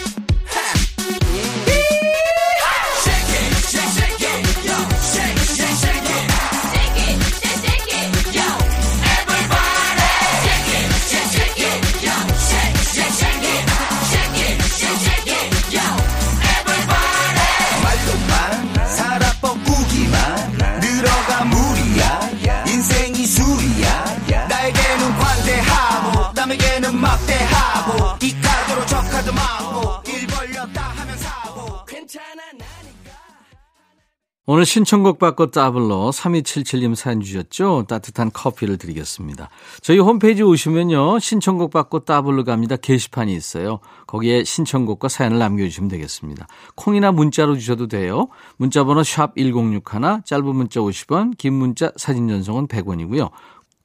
오늘 34.52 34.66
신청곡 34.66 35.20
받고 35.20 35.52
따블로 35.52 36.10
3277님 36.10 36.96
사연 36.96 37.20
주셨죠? 37.20 37.84
따뜻한 37.86 38.32
커피를 38.32 38.78
드리겠습니다. 38.78 39.48
저희 39.80 40.00
홈페이지 40.00 40.42
오시면요. 40.42 41.20
신청곡 41.20 41.70
받고 41.70 42.00
따블로 42.00 42.42
갑니다. 42.42 42.74
게시판이 42.74 43.32
있어요. 43.32 43.78
거기에 44.08 44.42
신청곡과 44.42 45.06
사연을 45.06 45.38
남겨주시면 45.38 45.88
되겠습니다. 45.90 46.48
콩이나 46.74 47.12
문자로 47.12 47.54
주셔도 47.58 47.86
돼요. 47.86 48.26
문자번호 48.56 49.04
샵 49.04 49.36
1061, 49.36 50.24
짧은 50.24 50.44
문자 50.44 50.80
50원, 50.80 51.38
긴 51.38 51.52
문자 51.54 51.92
사진 51.94 52.26
전송은 52.26 52.66
100원이고요. 52.66 53.30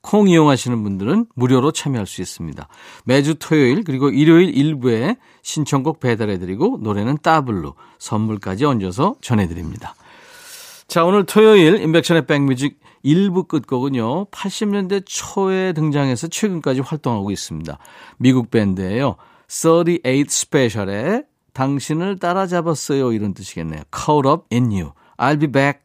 콩 0.02 0.28
이용하시는 0.28 0.82
분들은 0.82 1.28
무료로 1.36 1.74
참여할 1.74 2.08
수 2.08 2.24
있습니다. 2.24 2.68
매주 3.04 3.36
토요일 3.36 3.84
그리고 3.84 4.10
일요일 4.10 4.58
일부에 4.58 5.18
신청곡 5.44 6.00
배달해드리고 6.00 6.80
노래는 6.82 7.20
따블로 7.22 7.76
선물까지 8.00 8.66
얹어서 8.66 9.14
전해드립니다. 9.22 9.94
자, 10.88 11.04
오늘 11.04 11.26
토요일 11.26 11.82
인백션의 11.82 12.26
백뮤직 12.26 12.80
1부 13.04 13.48
끝곡은요. 13.48 14.26
80년대 14.26 15.04
초에 15.06 15.74
등장해서 15.74 16.28
최근까지 16.28 16.82
활동하고 16.82 17.32
있습니다. 17.32 17.78
미국 18.18 18.52
밴드예요. 18.52 19.16
38 19.48 20.26
스페셜에 20.28 21.24
당신을 21.54 22.20
따라잡았어요. 22.20 23.14
이런 23.14 23.34
뜻이겠네요. 23.34 23.84
Caught 23.94 24.28
up 24.30 24.44
in 24.52 24.66
you. 24.66 24.92
I'll 25.18 25.40
be 25.40 25.48
back. 25.48 25.85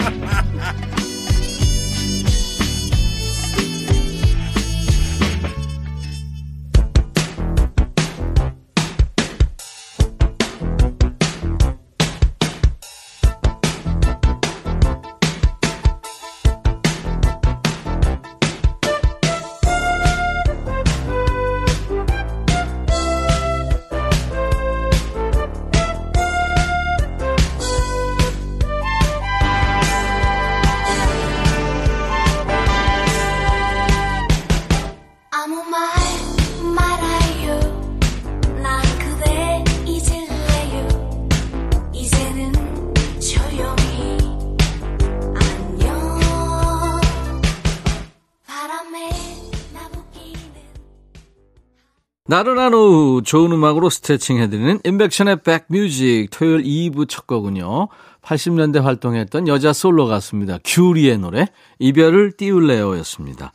나른한 52.31 52.73
오후 52.73 53.21
좋은 53.21 53.51
음악으로 53.51 53.89
스트레칭 53.89 54.37
해드리는 54.37 54.79
인백션의 54.85 55.41
백뮤직 55.43 56.29
토요일 56.31 56.63
2부 56.63 57.09
첫 57.09 57.27
곡은요. 57.27 57.89
80년대 58.21 58.79
활동했던 58.79 59.49
여자 59.49 59.73
솔로 59.73 60.07
가수입니다. 60.07 60.59
큐리의 60.63 61.17
노래 61.17 61.47
이별을 61.79 62.31
띄울래요였습니다. 62.37 63.51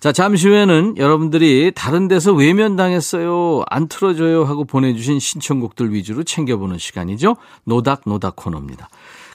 자 0.00 0.10
잠시 0.10 0.48
후에는 0.48 0.96
여러분들이 0.96 1.70
다른 1.72 2.08
데서 2.08 2.32
외면당했어요 2.32 3.62
안 3.70 3.86
틀어줘요 3.86 4.42
하고 4.42 4.64
보내주신 4.64 5.20
신청곡들 5.20 5.94
위주로 5.94 6.24
챙겨보는 6.24 6.78
시간이죠. 6.78 7.36
노닥노닥 7.62 8.34
코너입니다. 8.34 8.88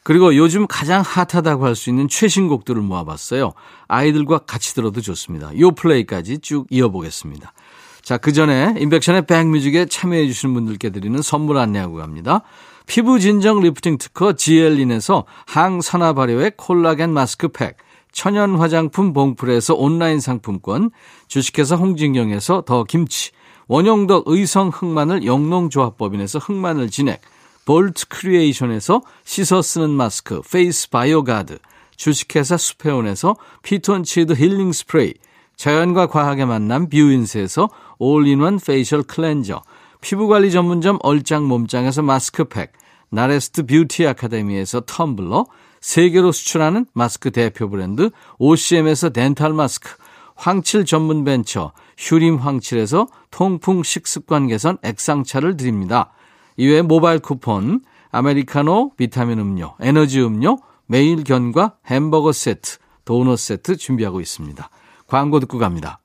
그리고 0.04 0.36
요즘 0.36 0.68
가장 0.68 1.02
핫하다고 1.02 1.66
할 1.66 1.76
수 1.76 1.90
있는 1.90 2.10
최신 2.10 2.50
곡들을 2.50 2.82
모아봤어요. 2.82 3.54
아이들과 3.88 4.40
같이 4.40 4.76
들어도 4.76 5.00
좋습니다. 5.00 5.58
요 5.60 5.72
플레이까지 5.72 6.40
쭉 6.40 6.68
이어보겠습니다. 6.70 7.54
자, 8.04 8.18
그 8.18 8.34
전에 8.34 8.76
임백천의 8.78 9.26
백뮤직에 9.26 9.86
참여해 9.86 10.28
주시는 10.28 10.54
분들께 10.54 10.90
드리는 10.90 11.22
선물 11.22 11.58
안내하고 11.58 11.96
갑니다. 11.96 12.42
피부 12.88 13.20
진정 13.20 13.62
리프팅 13.62 13.98
특허 13.98 14.34
지엘린에서 14.34 15.26
항산화 15.46 16.14
발효의 16.14 16.54
콜라겐 16.58 17.12
마스크팩, 17.14 17.78
천연 18.12 18.56
화장품 18.56 19.14
봉풀에서 19.14 19.76
온라인 19.76 20.20
상품권, 20.20 20.92
주식회사 21.28 21.76
홍진경에서 21.76 22.64
더 22.66 22.84
김치, 22.84 23.32
원용덕 23.68 24.24
의성 24.28 24.70
흑마늘 24.70 25.26
영농조합법인에서 25.26 26.40
흑마늘 26.40 26.90
진액, 26.90 27.22
볼트 27.66 28.08
크리에이션에서 28.10 29.02
씻어 29.24 29.62
쓰는 29.62 29.92
마스크 29.92 30.42
페이스 30.42 30.90
바이오가드, 30.90 31.60
주식회사 31.96 32.58
수페온에서 32.58 33.36
피톤치드 33.62 34.34
힐링 34.34 34.72
스프레이, 34.74 35.14
자연과 35.62 36.08
과학의 36.08 36.48
만남 36.48 36.90
뷰인스에서 36.90 37.70
올인원 38.00 38.58
페이셜 38.58 39.04
클렌저, 39.04 39.62
피부관리 40.02 40.50
전문점 40.50 40.98
얼짱 41.04 41.48
몸짱에서 41.48 42.02
마스크팩, 42.02 42.74
나레스트 43.12 43.68
뷰티 43.68 44.08
아카데미에서 44.08 44.82
텀블러, 44.82 45.46
세계로 45.80 46.32
수출하는 46.32 46.88
마스크 46.94 47.30
대표 47.30 47.70
브랜드 47.70 48.10
OCM에서 48.40 49.12
덴탈 49.12 49.54
마스크, 49.54 49.92
황칠 50.34 50.84
전문 50.86 51.24
벤처 51.24 51.74
휴림 51.96 52.38
황칠에서 52.38 53.08
통풍 53.30 53.84
식습관 53.84 54.48
개선 54.48 54.80
액상차를 54.82 55.58
드립니다. 55.58 56.12
이외에 56.58 56.82
모바일 56.82 57.20
쿠폰, 57.20 57.82
아메리카노, 58.10 58.94
비타민 58.98 59.38
음료, 59.38 59.76
에너지 59.80 60.22
음료, 60.22 60.58
매일 60.88 61.24
견과 61.24 61.76
햄버거 61.86 62.32
세트, 62.32 62.80
도넛 63.06 63.38
세트 63.38 63.78
준비하고 63.78 64.22
있습니다. 64.22 64.68
광고 65.12 65.42
듣고 65.42 65.58
갑니다. 65.58 66.00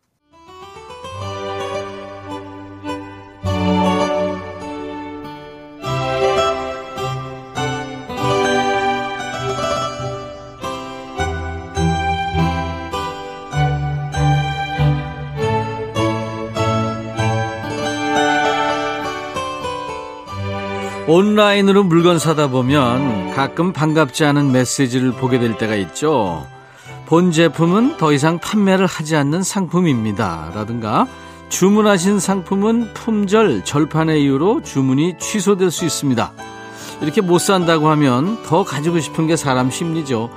온라인으로 21.06 21.84
물건 21.84 22.18
사다 22.18 22.48
보면 22.48 23.30
가끔 23.30 23.72
반갑지 23.72 24.24
않은 24.24 24.50
메시지를 24.50 25.12
보게 25.12 25.38
될 25.38 25.56
때가 25.56 25.76
있죠. 25.76 26.44
본 27.06 27.30
제품은 27.30 27.98
더 27.98 28.12
이상 28.12 28.40
판매를 28.40 28.86
하지 28.86 29.14
않는 29.14 29.44
상품입니다. 29.44 30.50
라든가 30.54 31.06
주문하신 31.48 32.18
상품은 32.18 32.94
품절 32.94 33.64
절판의 33.64 34.22
이유로 34.24 34.62
주문이 34.62 35.18
취소될 35.18 35.70
수 35.70 35.84
있습니다. 35.84 36.32
이렇게 37.00 37.20
못 37.20 37.38
산다고 37.38 37.88
하면 37.90 38.42
더 38.42 38.64
가지고 38.64 38.98
싶은 38.98 39.28
게 39.28 39.36
사람 39.36 39.70
심리죠. 39.70 40.30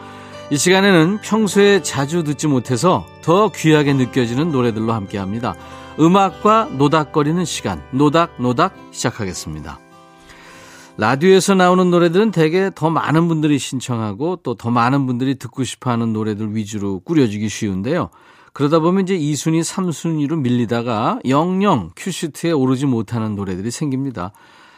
이 0.52 0.58
시간에는 0.58 1.20
평소에 1.22 1.82
자주 1.82 2.24
듣지 2.24 2.48
못해서 2.48 3.06
더 3.24 3.50
귀하게 3.50 3.94
느껴지는 3.94 4.52
노래들로 4.52 4.94
함께 4.94 5.18
합니다. 5.18 5.56
음악과 6.00 6.70
노닥거리는 6.78 7.44
시간, 7.46 7.82
노닥노닥 7.92 8.74
시작하겠습니다. 8.92 9.80
라디오에서 11.00 11.56
나오는 11.56 11.90
노래들은 11.90 12.32
대개 12.32 12.70
더 12.76 12.90
많은 12.90 13.30
분들이 13.30 13.58
신청하고 13.58 14.42
또 14.44 14.54
더 14.56 14.70
많은 14.70 15.06
분들이 15.06 15.36
듣고 15.36 15.64
싶어 15.64 15.92
하는 15.92 16.12
노래들 16.12 16.54
위주로 16.54 17.00
꾸려지기 17.00 17.48
쉬운데요. 17.48 18.10
그러다 18.52 18.80
보면 18.80 19.04
이제 19.04 19.18
2순위, 19.18 19.62
3순위로 19.62 20.38
밀리다가 20.40 21.20
영영 21.26 21.92
큐시트에 21.96 22.52
오르지 22.52 22.86
못하는 22.86 23.38
노래들이 23.38 23.72
생깁니다. 23.72 24.34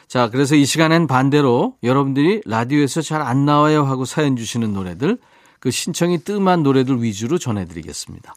자, 0.07 0.29
그래서 0.29 0.55
이 0.55 0.63
시간엔 0.63 1.07
반대로 1.07 1.73
여러분들이 1.81 2.41
라디오에서 2.45 3.01
잘 3.01 3.23
안 3.23 3.45
나와요 3.47 3.83
하고 3.83 4.05
사연 4.05 4.35
주시는 4.35 4.73
노래들, 4.73 5.17
그 5.59 5.71
신청이 5.71 6.19
뜸한 6.19 6.61
노래들 6.61 7.01
위주로 7.01 7.39
전해드리겠습니다. 7.39 8.35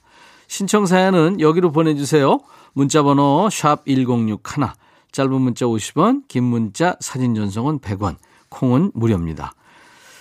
신청 0.49 0.87
사연은 0.87 1.38
여기로 1.38 1.70
보내주세요. 1.70 2.40
문자번호 2.73 3.51
샵 3.51 3.85
1061, 3.85 4.68
짧은 5.14 5.40
문자 5.40 5.64
50원, 5.64 6.27
긴 6.27 6.42
문자 6.42 6.96
사진 6.98 7.37
전송은 7.37 7.79
100원, 7.79 8.16
콩은 8.48 8.90
무료입니다. 8.94 9.55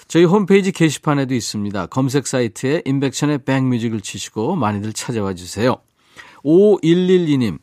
저희 0.08 0.24
홈페이지 0.24 0.72
게시판에도 0.72 1.34
있습니다. 1.34 1.88
검색 1.88 2.28
사이트에 2.28 2.84
인백션의 2.86 3.40
백뮤직을 3.40 4.02
치시고 4.02 4.56
많이들 4.56 4.94
찾아와 4.94 5.34
주세요. 5.34 5.78
5112님, 6.46 7.58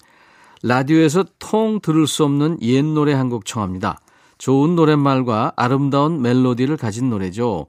라디오에서 0.65 1.25
통 1.39 1.79
들을 1.81 2.09
수 2.09 2.25
없는 2.25 2.59
옛 2.63 2.83
노래 2.85 3.13
한 3.13 3.29
곡 3.31 3.47
청합니다. 3.47 4.01
좋은 4.39 4.75
노랫말과 4.75 5.53
아름다운 5.55 6.23
멜로디를 6.23 6.77
가진 6.79 7.11
노래죠. 7.11 7.69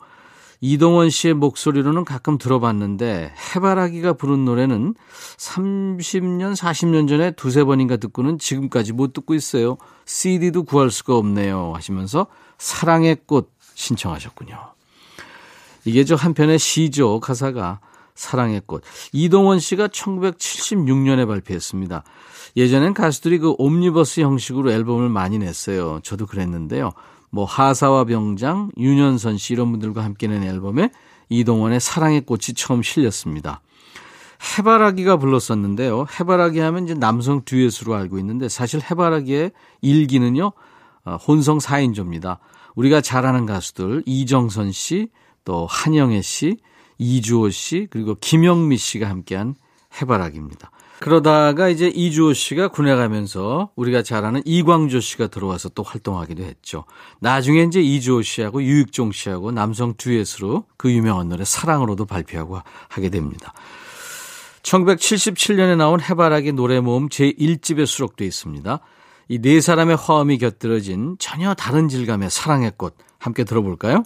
이동원 0.61 1.09
씨의 1.09 1.33
목소리로는 1.33 2.05
가끔 2.05 2.37
들어봤는데 2.37 3.33
해바라기가 3.55 4.13
부른 4.13 4.45
노래는 4.45 4.93
30년, 5.37 6.55
40년 6.55 7.09
전에 7.09 7.31
두세 7.31 7.63
번인가 7.63 7.97
듣고는 7.97 8.37
지금까지 8.37 8.93
못 8.93 9.11
듣고 9.11 9.33
있어요. 9.33 9.77
CD도 10.05 10.63
구할 10.63 10.91
수가 10.91 11.17
없네요. 11.17 11.73
하시면서 11.73 12.27
사랑의 12.59 13.17
꽃 13.25 13.51
신청하셨군요. 13.73 14.55
이게 15.85 16.05
저 16.05 16.13
한편의 16.13 16.59
시죠, 16.59 17.19
가사가. 17.19 17.79
사랑의 18.13 18.61
꽃. 18.67 18.83
이동원 19.13 19.59
씨가 19.59 19.87
1976년에 19.87 21.27
발표했습니다. 21.27 22.03
예전엔 22.55 22.93
가수들이 22.93 23.39
그 23.39 23.55
옴니버스 23.57 24.21
형식으로 24.21 24.71
앨범을 24.71 25.09
많이 25.09 25.39
냈어요. 25.39 26.01
저도 26.03 26.27
그랬는데요. 26.27 26.91
뭐 27.31 27.45
하사와 27.45 28.05
병장, 28.05 28.71
윤현선 28.77 29.37
씨 29.37 29.53
이런 29.53 29.71
분들과 29.71 30.03
함께 30.03 30.27
낸 30.27 30.43
앨범에 30.43 30.91
이동원의 31.29 31.79
사랑의 31.79 32.21
꽃이 32.21 32.53
처음 32.55 32.83
실렸습니다. 32.83 33.61
해바라기가 34.57 35.17
불렀었는데요. 35.17 36.05
해바라기 36.19 36.59
하면 36.59 36.85
이제 36.85 36.93
남성 36.93 37.43
듀엣으로 37.45 37.95
알고 37.95 38.19
있는데 38.19 38.49
사실 38.49 38.81
해바라기의 38.81 39.51
일기는요. 39.81 40.51
어, 41.05 41.15
혼성 41.15 41.59
4인조입니다. 41.59 42.37
우리가 42.75 43.01
잘 43.01 43.25
아는 43.25 43.45
가수들 43.45 44.03
이정선 44.05 44.71
씨, 44.71 45.09
또 45.45 45.67
한영애 45.67 46.21
씨, 46.21 46.57
이주호 46.97 47.49
씨, 47.49 47.87
그리고 47.89 48.15
김영미 48.19 48.77
씨가 48.77 49.09
함께한 49.09 49.55
해바라기입니다. 49.99 50.71
그러다가 51.01 51.67
이제 51.67 51.87
이주호 51.87 52.33
씨가 52.33 52.67
군에 52.67 52.95
가면서 52.95 53.71
우리가 53.75 54.03
잘 54.03 54.23
아는 54.23 54.43
이광조 54.45 54.99
씨가 54.99 55.27
들어와서 55.27 55.69
또 55.69 55.81
활동하기도 55.81 56.43
했죠. 56.43 56.85
나중에 57.19 57.63
이제 57.63 57.81
이주호 57.81 58.21
씨하고 58.21 58.61
유익종 58.61 59.11
씨하고 59.11 59.51
남성 59.51 59.95
듀엣으로 59.97 60.65
그 60.77 60.91
유명한 60.91 61.27
노래 61.27 61.43
사랑으로도 61.43 62.05
발표하고 62.05 62.59
하게 62.87 63.09
됩니다. 63.09 63.51
1977년에 64.61 65.75
나온 65.75 65.99
해바라기 65.99 66.51
노래 66.51 66.79
모음 66.79 67.09
제1집에 67.09 67.87
수록되어 67.87 68.27
있습니다. 68.27 68.79
이 69.27 69.39
네 69.39 69.59
사람의 69.59 69.95
화음이 69.95 70.37
곁들여진 70.37 71.15
전혀 71.17 71.55
다른 71.55 71.87
질감의 71.87 72.29
사랑의 72.29 72.73
꽃 72.77 72.95
함께 73.17 73.43
들어볼까요? 73.43 74.03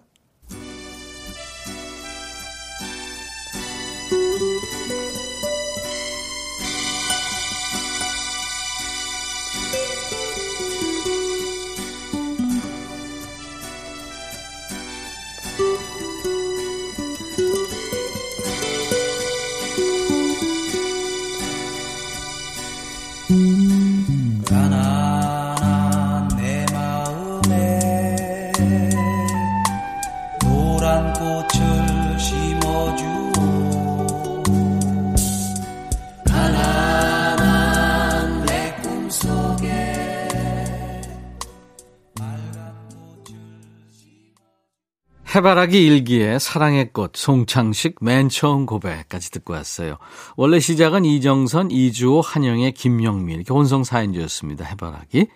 해바라기 45.35 45.85
일기의 45.85 46.39
사랑의 46.39 46.93
꽃, 46.93 47.11
송창식 47.15 47.97
맨 47.99 48.29
처음 48.29 48.65
고백까지 48.65 49.31
듣고 49.31 49.51
왔어요. 49.51 49.97
원래 50.37 50.61
시작은 50.61 51.03
이정선, 51.03 51.71
이주호, 51.71 52.21
한영애, 52.21 52.71
김영미 52.71 53.33
이렇게 53.33 53.53
혼성 53.53 53.81
4인조였습니다. 53.81 54.63
해바라기. 54.63 55.27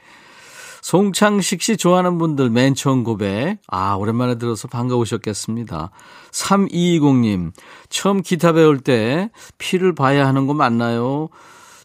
송창식 0.81 1.61
씨 1.61 1.75
좋아하는 1.75 2.17
분들 2.17 2.49
맨 2.49 2.75
처음 2.75 3.03
고백. 3.03 3.57
아, 3.67 3.95
오랜만에 3.95 4.37
들어서 4.37 4.69
반가우셨겠습니다. 4.69 5.91
3220님, 6.31 7.51
처음 7.89 8.21
기타 8.21 8.53
배울 8.53 8.79
때 8.79 9.29
피를 9.57 9.93
봐야 9.93 10.25
하는 10.25 10.47
거 10.47 10.53
맞나요? 10.53 11.27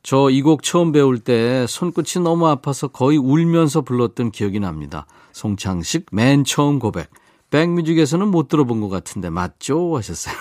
저 0.04 0.30
이 0.30 0.40
곡 0.42 0.62
처음 0.62 0.92
배울 0.92 1.18
때 1.18 1.66
손끝이 1.66 2.22
너무 2.22 2.46
아파서 2.46 2.86
거의 2.86 3.18
울면서 3.18 3.80
불렀던 3.80 4.30
기억이 4.30 4.60
납니다. 4.60 5.06
송창식 5.32 6.06
맨 6.12 6.44
처음 6.44 6.78
고백. 6.78 7.10
백뮤직에서는 7.54 8.26
못 8.32 8.48
들어본 8.48 8.80
것 8.80 8.88
같은데 8.88 9.30
맞죠? 9.30 9.96
하셨어요. 9.96 10.34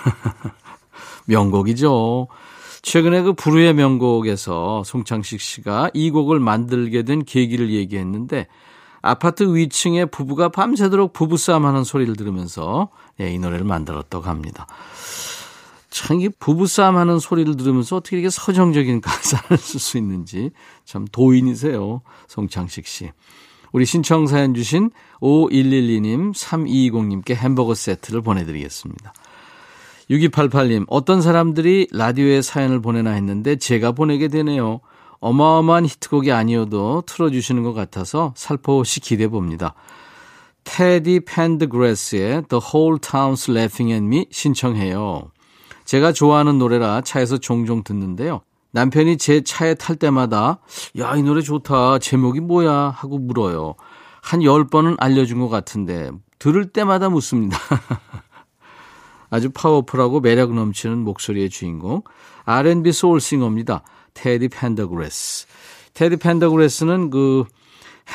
명곡이죠. 1.27 2.27
최근에 2.81 3.21
그 3.21 3.33
불후의 3.33 3.75
명곡에서 3.75 4.81
송창식 4.83 5.39
씨가 5.39 5.91
이 5.93 6.09
곡을 6.09 6.39
만들게 6.39 7.03
된 7.03 7.23
계기를 7.23 7.71
얘기했는데 7.71 8.47
아파트 9.03 9.43
위층에 9.43 10.05
부부가 10.05 10.49
밤새도록 10.49 11.13
부부싸움 11.13 11.67
하는 11.67 11.83
소리를 11.83 12.15
들으면서 12.15 12.89
예, 13.21 13.31
이 13.31 13.37
노래를 13.37 13.63
만들었다고 13.63 14.25
합니다. 14.25 14.65
참, 15.91 16.19
이 16.19 16.29
부부싸움 16.29 16.97
하는 16.97 17.19
소리를 17.19 17.55
들으면서 17.55 17.97
어떻게 17.97 18.17
이렇게 18.17 18.31
서정적인 18.31 19.01
가사를 19.01 19.55
쓸 19.59 19.79
수 19.79 19.99
있는지 19.99 20.49
참 20.83 21.05
도인이세요. 21.11 22.01
송창식 22.27 22.87
씨. 22.87 23.11
우리 23.73 23.85
신청 23.85 24.27
사연 24.27 24.53
주신 24.53 24.91
5112님, 25.19 26.33
3220님께 26.33 27.33
햄버거 27.33 27.73
세트를 27.73 28.21
보내드리겠습니다. 28.21 29.13
6288님, 30.09 30.85
어떤 30.87 31.21
사람들이 31.21 31.87
라디오에 31.91 32.41
사연을 32.41 32.81
보내나 32.81 33.11
했는데 33.11 33.55
제가 33.55 33.91
보내게 33.91 34.27
되네요. 34.27 34.79
어마어마한 35.19 35.85
히트곡이 35.85 36.31
아니어도 36.31 37.03
틀어주시는 37.07 37.63
것 37.63 37.73
같아서 37.73 38.33
살포시 38.35 38.99
기대해 38.99 39.27
봅니다. 39.27 39.73
테디 40.65 41.21
팬드그레스의 41.25 42.43
The 42.49 42.61
Whole 42.61 42.99
Town's 42.99 43.49
Laughing 43.49 43.91
at 43.91 44.05
Me 44.05 44.27
신청해요. 44.29 45.31
제가 45.85 46.11
좋아하는 46.11 46.59
노래라 46.59 47.01
차에서 47.01 47.37
종종 47.39 47.83
듣는데요. 47.83 48.41
남편이 48.73 49.17
제 49.17 49.41
차에 49.41 49.75
탈 49.75 49.95
때마다 49.95 50.59
야, 50.97 51.15
이 51.15 51.23
노래 51.23 51.41
좋다. 51.41 51.99
제목이 51.99 52.41
뭐야? 52.41 52.71
하고 52.95 53.19
물어요. 53.19 53.75
한 54.21 54.39
10번은 54.41 54.95
알려준 54.99 55.39
것 55.39 55.47
같은데 55.47 56.11
들을 56.39 56.65
때마다 56.65 57.09
묻습니다. 57.09 57.57
아주 59.29 59.51
파워풀하고 59.51 60.19
매력 60.19 60.53
넘치는 60.53 60.99
목소리의 60.99 61.49
주인공 61.49 62.01
R&B 62.45 62.91
소울싱어입니다. 62.91 63.83
테디 64.15 64.49
펜더그레스. 64.49 65.47
테디 65.93 66.17
펜더그레스는 66.17 67.11
그 67.11 67.45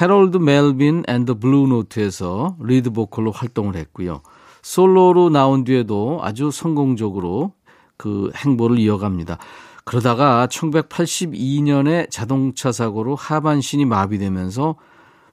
헤럴드 0.00 0.38
멜빈 0.38 1.04
앤드 1.06 1.38
블루 1.38 1.68
노트에서 1.68 2.56
리드 2.60 2.90
보컬로 2.90 3.30
활동을 3.30 3.76
했고요. 3.76 4.22
솔로로 4.62 5.30
나온 5.30 5.64
뒤에도 5.64 6.18
아주 6.22 6.50
성공적으로 6.50 7.52
그 7.96 8.30
행보를 8.36 8.78
이어갑니다. 8.78 9.38
그러다가 9.88 10.46
1982년에 10.50 12.10
자동차 12.10 12.72
사고로 12.72 13.16
하반신이 13.16 13.86
마비되면서 13.86 14.76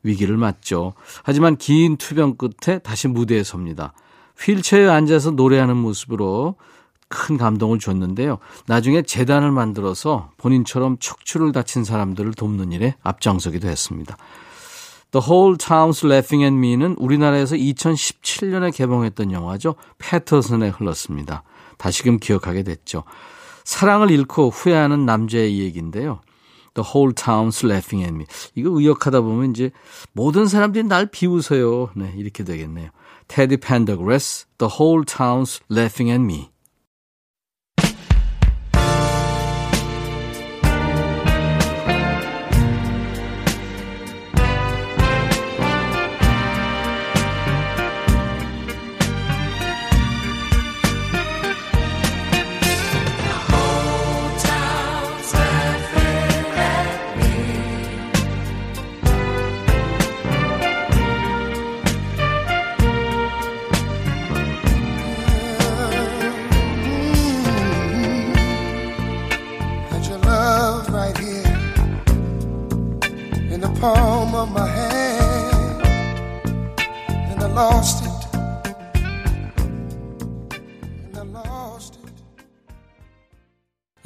위기를 0.01 0.37
맞죠. 0.37 0.93
하지만 1.23 1.57
긴 1.57 1.97
투병 1.97 2.37
끝에 2.37 2.79
다시 2.79 3.09
무대에 3.09 3.43
섭니다. 3.43 3.91
휠체어에 4.39 4.87
앉아서 4.87 5.31
노래하는 5.31 5.75
모습으로 5.75 6.55
큰 7.09 7.35
감동을 7.37 7.79
줬는데요. 7.79 8.37
나중에 8.65 9.01
재단을 9.01 9.51
만들어서 9.51 10.31
본인처럼 10.37 10.99
척추를 11.01 11.51
다친 11.51 11.83
사람들을 11.83 12.33
돕는 12.35 12.71
일에 12.71 12.95
앞장서기도 13.03 13.67
했습니다. 13.67 14.15
The 15.11 15.21
Whole 15.29 15.57
Town's 15.57 16.05
Laughing 16.05 16.45
at 16.45 16.55
Me는 16.55 16.95
우리나라에서 16.97 17.57
2017년에 17.57 18.73
개봉했던 18.73 19.33
영화죠. 19.33 19.75
패터슨에 19.97 20.69
흘렀습니다. 20.69 21.43
다시금 21.77 22.19
기억하게 22.19 22.63
됐죠. 22.63 23.03
사랑을 23.65 24.12
잃고 24.12 24.51
후회하는 24.51 25.06
남자의 25.06 25.60
얘기인데요. 25.60 26.21
The 26.75 26.88
whole 26.93 27.13
town's 27.13 27.65
laughing 27.65 28.06
at 28.06 28.13
me. 28.15 28.25
이거 28.54 28.69
의역하다 28.69 29.21
보면 29.21 29.51
이제 29.51 29.71
모든 30.13 30.45
사람들이 30.45 30.86
날 30.86 31.08
비웃어요. 31.08 31.89
네, 31.95 32.13
이렇게 32.15 32.43
되겠네요. 32.43 32.91
Teddy 33.28 33.58
Pendergrass, 33.58 34.45
The 34.58 34.71
whole 34.80 35.04
town's 35.04 35.62
laughing 35.69 36.12
at 36.12 36.21
me. 36.21 36.51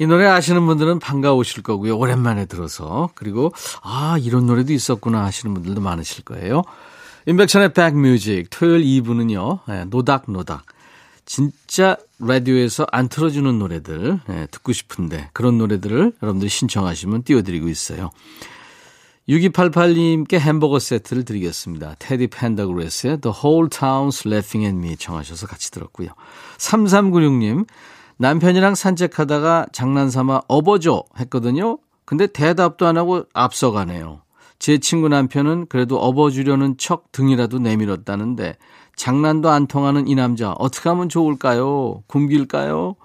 이 0.00 0.06
노래 0.06 0.26
아시는 0.26 0.64
분들은 0.64 0.98
반가우실 0.98 1.62
거고요. 1.62 1.98
오랜만에 1.98 2.46
들어서. 2.46 3.10
그리고, 3.14 3.52
아, 3.82 4.16
이런 4.18 4.46
노래도 4.46 4.72
있었구나 4.72 5.24
하시는 5.24 5.52
분들도 5.52 5.82
많으실 5.82 6.24
거예요. 6.24 6.62
인백션의 7.26 7.74
백뮤직. 7.74 8.48
토요일 8.48 8.82
2부는요, 8.82 9.60
예, 9.68 9.84
노닥노닥. 9.84 10.64
진짜 11.26 11.98
라디오에서 12.18 12.86
안 12.90 13.08
틀어주는 13.08 13.58
노래들, 13.58 14.20
예, 14.30 14.48
듣고 14.50 14.72
싶은데, 14.72 15.28
그런 15.34 15.58
노래들을 15.58 16.14
여러분들이 16.22 16.48
신청하시면 16.48 17.24
띄워드리고 17.24 17.68
있어요. 17.68 18.10
6288님께 19.28 20.38
햄버거 20.38 20.78
세트를 20.78 21.26
드리겠습니다. 21.26 21.96
테디 21.98 22.28
펜더그레스의 22.28 23.20
The 23.20 23.34
Whole 23.44 23.68
Town's 23.68 24.26
Laughing 24.26 24.64
at 24.64 24.76
Me 24.76 24.96
청하셔서 24.96 25.46
같이 25.46 25.70
들었고요. 25.70 26.08
3396님, 26.56 27.66
남편이랑 28.20 28.74
산책하다가 28.74 29.68
장난삼아 29.72 30.42
업어줘 30.46 31.04
했거든요. 31.20 31.78
근데 32.04 32.26
대답도 32.26 32.86
안 32.86 32.98
하고 32.98 33.24
앞서가네요. 33.32 34.20
제 34.58 34.76
친구 34.76 35.08
남편은 35.08 35.68
그래도 35.70 35.98
업어주려는 35.98 36.76
척 36.76 37.12
등이라도 37.12 37.60
내밀었다는데 37.60 38.58
장난도 38.94 39.48
안 39.48 39.66
통하는 39.66 40.06
이 40.06 40.14
남자 40.14 40.52
어떻게 40.58 40.90
하면 40.90 41.08
좋을까요? 41.08 42.02
굶길까요? 42.08 42.96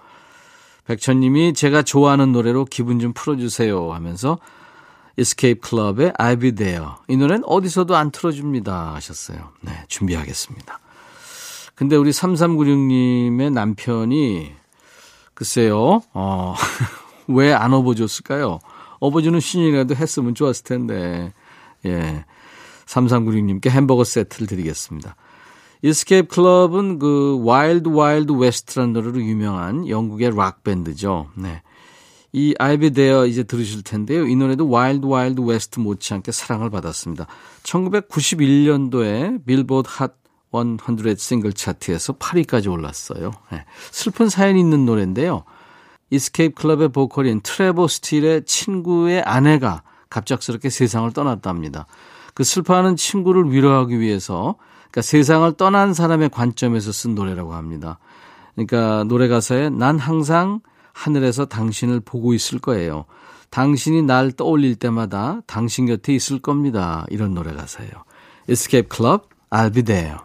백천님이 0.84 1.54
제가 1.54 1.82
좋아하는 1.84 2.34
노래로 2.34 2.66
기분 2.66 3.00
좀 3.00 3.14
풀어주세요 3.14 3.94
하면서 3.94 4.38
Escape 5.16 5.62
Club의 5.66 6.12
I'll 6.12 6.42
Be 6.42 6.52
There 6.52 6.88
이 7.08 7.16
노래는 7.16 7.46
어디서도 7.46 7.96
안 7.96 8.12
틀어줍니다 8.12 8.96
하셨어요. 8.96 9.52
네 9.62 9.72
준비하겠습니다. 9.88 10.82
근데 11.74 11.96
우리 11.96 12.12
3396님의 12.12 13.54
남편이 13.54 14.65
글쎄요 15.36 16.02
어, 16.14 16.56
왜 17.28 17.54
안 17.54 17.74
업어줬을까요? 17.74 18.60
업어주는 19.00 19.40
시늉이라도 19.40 19.96
했으면 19.96 20.34
좋았을 20.34 20.64
텐데 20.64 21.34
예 21.86 22.26
3396님께 22.86 23.70
햄버거 23.70 24.04
세트를 24.04 24.48
드리겠습니다. 24.48 25.16
이스케이프 25.82 26.36
클럽은 26.36 27.00
그 27.00 27.40
Wild 27.44 27.90
Wild 27.90 28.32
West라는 28.34 28.94
노래로 28.94 29.22
유명한 29.22 29.88
영국의 29.88 30.36
락 30.36 30.64
밴드죠. 30.64 31.30
네. 31.36 31.62
이 32.32 32.54
I'll 32.60 32.81
Be 32.81 32.92
There 32.92 33.26
이제 33.26 33.44
들으실 33.44 33.84
텐데요. 33.84 34.28
이 34.28 34.36
노래도 34.36 34.68
Wild 34.70 35.06
Wild 35.06 35.42
West 35.42 35.80
못지않게 35.80 36.32
사랑을 36.32 36.70
받았습니다. 36.70 37.28
1991년도에 37.64 39.46
빌보드 39.46 39.88
핫 39.92 40.14
100 40.64 41.20
싱글 41.20 41.54
차트에서 41.54 42.14
8위까지 42.14 42.72
올랐어요. 42.72 43.32
네. 43.52 43.66
슬픈 43.92 44.30
사연이 44.30 44.60
있는 44.60 44.86
노래인데요. 44.86 45.44
이스케이프 46.10 46.62
클럽의 46.62 46.90
보컬인 46.90 47.42
트레버 47.42 47.88
스틸의 47.88 48.46
친구의 48.46 49.22
아내가 49.24 49.84
갑작스럽게 50.10 50.70
세상을 50.70 51.12
떠났답니다. 51.12 51.88
그 52.34 52.44
슬퍼하는 52.44 52.96
친구를 52.96 53.52
위로하기 53.52 54.00
위해서 54.00 54.56
그러니까 54.92 55.02
세상을 55.02 55.52
떠난 55.54 55.94
사람의 55.94 56.30
관점에서 56.30 56.92
쓴 56.92 57.16
노래라고 57.16 57.54
합니다. 57.54 58.00
그러니까 58.54 59.04
노래 59.06 59.28
가사에 59.28 59.70
난 59.70 60.00
항상 60.00 60.62
하늘에서 60.94 61.46
당신을 61.46 62.00
보고 62.00 62.34
있을 62.34 62.60
거예요. 62.60 63.06
당신이 63.50 64.04
날 64.04 64.32
떠올릴 64.32 64.76
때마다 64.76 65.42
당신 65.48 65.86
곁에 65.86 66.14
있을 66.14 66.40
겁니다. 66.40 67.06
이런 67.10 67.34
노래 67.34 67.54
가사예요. 67.54 67.92
Escape 68.50 68.90
Club, 68.96 69.28
I'll 69.50 69.74
be 69.74 69.84
there. 69.84 70.25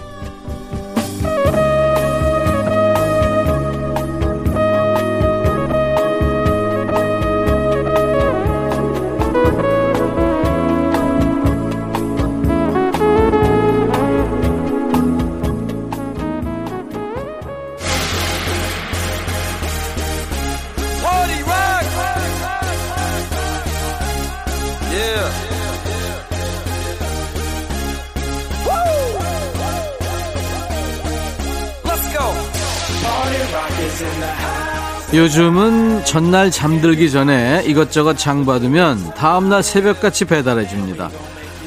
요즘은 35.13 36.05
전날 36.05 36.49
잠들기 36.51 37.11
전에 37.11 37.63
이것저것 37.65 38.17
장봐두면 38.17 39.13
다음날 39.15 39.61
새벽같이 39.61 40.25
배달해 40.25 40.67
줍니다. 40.67 41.09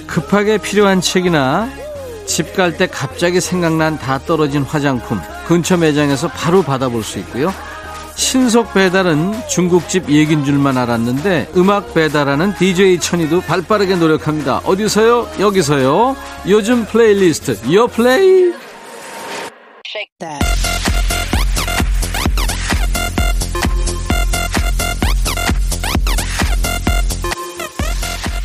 급하게 0.06 0.58
필요한 0.58 1.00
책이나 1.00 1.68
집 2.26 2.54
갈 2.56 2.72
때 2.78 2.86
갑자기 2.86 3.40
생각난 3.40 3.98
다 3.98 4.18
떨어진 4.18 4.62
화장품 4.62 5.20
근처 5.46 5.76
매장에서 5.76 6.28
바로 6.28 6.62
받아볼 6.62 7.02
수 7.02 7.18
있고요. 7.18 7.52
신속 8.16 8.72
배달은 8.72 9.48
중국집 9.48 10.08
얘긴 10.08 10.44
줄만 10.44 10.78
알았는데 10.78 11.52
음악 11.56 11.94
배달하는 11.94 12.54
DJ 12.54 13.00
천이도 13.00 13.40
발빠르게 13.42 13.96
노력합니다. 13.96 14.58
어디서요? 14.64 15.28
여기서요. 15.40 16.16
요즘 16.48 16.84
플레이리스트 16.86 17.58
요 17.72 17.86
플레이. 17.88 18.52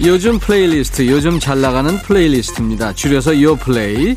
요즘 0.01 0.39
플레이리스트, 0.39 1.08
요즘 1.08 1.41
잘 1.41 1.60
나가는 1.60 1.97
플레이리스트입니다. 1.97 2.93
줄여서 2.93 3.41
요 3.41 3.58
플레이. 3.58 4.15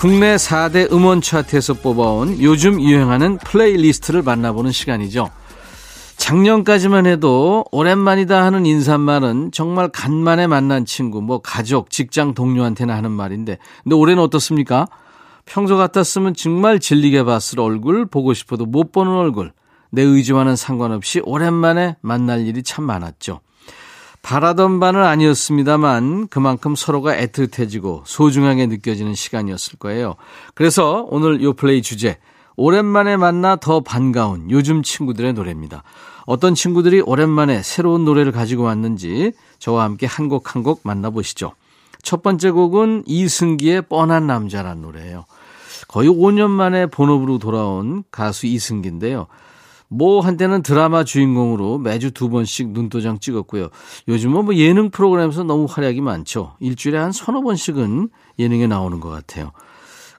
국내 0.00 0.36
4대 0.36 0.90
음원 0.92 1.20
차트에서 1.20 1.74
뽑아온 1.74 2.40
요즘 2.40 2.80
유행하는 2.80 3.36
플레이리스트를 3.36 4.22
만나보는 4.22 4.72
시간이죠. 4.72 5.28
작년까지만 6.16 7.04
해도 7.04 7.66
오랜만이다 7.70 8.42
하는 8.42 8.64
인사말은 8.64 9.50
정말 9.52 9.90
간만에 9.90 10.46
만난 10.46 10.86
친구, 10.86 11.20
뭐 11.20 11.42
가족, 11.42 11.90
직장 11.90 12.32
동료한테나 12.32 12.96
하는 12.96 13.10
말인데, 13.10 13.58
근데 13.84 13.94
올해는 13.94 14.22
어떻습니까? 14.22 14.86
평소 15.44 15.76
같았으면 15.76 16.32
정말 16.32 16.80
질리게 16.80 17.24
봤을 17.24 17.60
얼굴, 17.60 18.06
보고 18.06 18.32
싶어도 18.32 18.64
못 18.64 18.92
보는 18.92 19.12
얼굴, 19.12 19.52
내 19.90 20.00
의지와는 20.00 20.56
상관없이 20.56 21.20
오랜만에 21.22 21.96
만날 22.00 22.46
일이 22.46 22.62
참 22.62 22.86
많았죠. 22.86 23.40
바라던 24.22 24.80
바는 24.80 25.02
아니었습니다만 25.02 26.28
그만큼 26.28 26.74
서로가 26.74 27.16
애틋해지고 27.16 28.02
소중하게 28.04 28.66
느껴지는 28.66 29.14
시간이었을 29.14 29.78
거예요. 29.78 30.16
그래서 30.54 31.06
오늘 31.10 31.42
요 31.42 31.52
플레이 31.54 31.82
주제 31.82 32.18
오랜만에 32.56 33.16
만나 33.16 33.56
더 33.56 33.80
반가운 33.80 34.50
요즘 34.50 34.82
친구들의 34.82 35.32
노래입니다. 35.32 35.82
어떤 36.26 36.54
친구들이 36.54 37.00
오랜만에 37.00 37.62
새로운 37.62 38.04
노래를 38.04 38.32
가지고 38.32 38.64
왔는지 38.64 39.32
저와 39.58 39.84
함께 39.84 40.06
한 40.06 40.28
곡 40.28 40.54
한 40.54 40.62
곡 40.62 40.80
만나보시죠. 40.84 41.52
첫 42.02 42.22
번째 42.22 42.50
곡은 42.50 43.04
이승기의 43.06 43.82
뻔한 43.82 44.26
남자란 44.26 44.82
노래예요. 44.82 45.24
거의 45.88 46.08
5년 46.08 46.50
만에 46.50 46.86
본업으로 46.86 47.38
돌아온 47.38 48.04
가수 48.10 48.46
이승기인데요. 48.46 49.26
뭐 49.90 50.20
한때는 50.20 50.62
드라마 50.62 51.02
주인공으로 51.02 51.78
매주 51.78 52.12
두 52.12 52.30
번씩 52.30 52.70
눈도장 52.70 53.18
찍었고요. 53.18 53.68
요즘은 54.06 54.44
뭐 54.44 54.54
예능 54.54 54.90
프로그램에서 54.90 55.42
너무 55.42 55.66
활약이 55.68 56.00
많죠. 56.00 56.54
일주일에 56.60 56.96
한 56.96 57.10
서너 57.10 57.42
번씩은 57.42 58.08
예능에 58.38 58.68
나오는 58.68 59.00
것 59.00 59.08
같아요. 59.08 59.50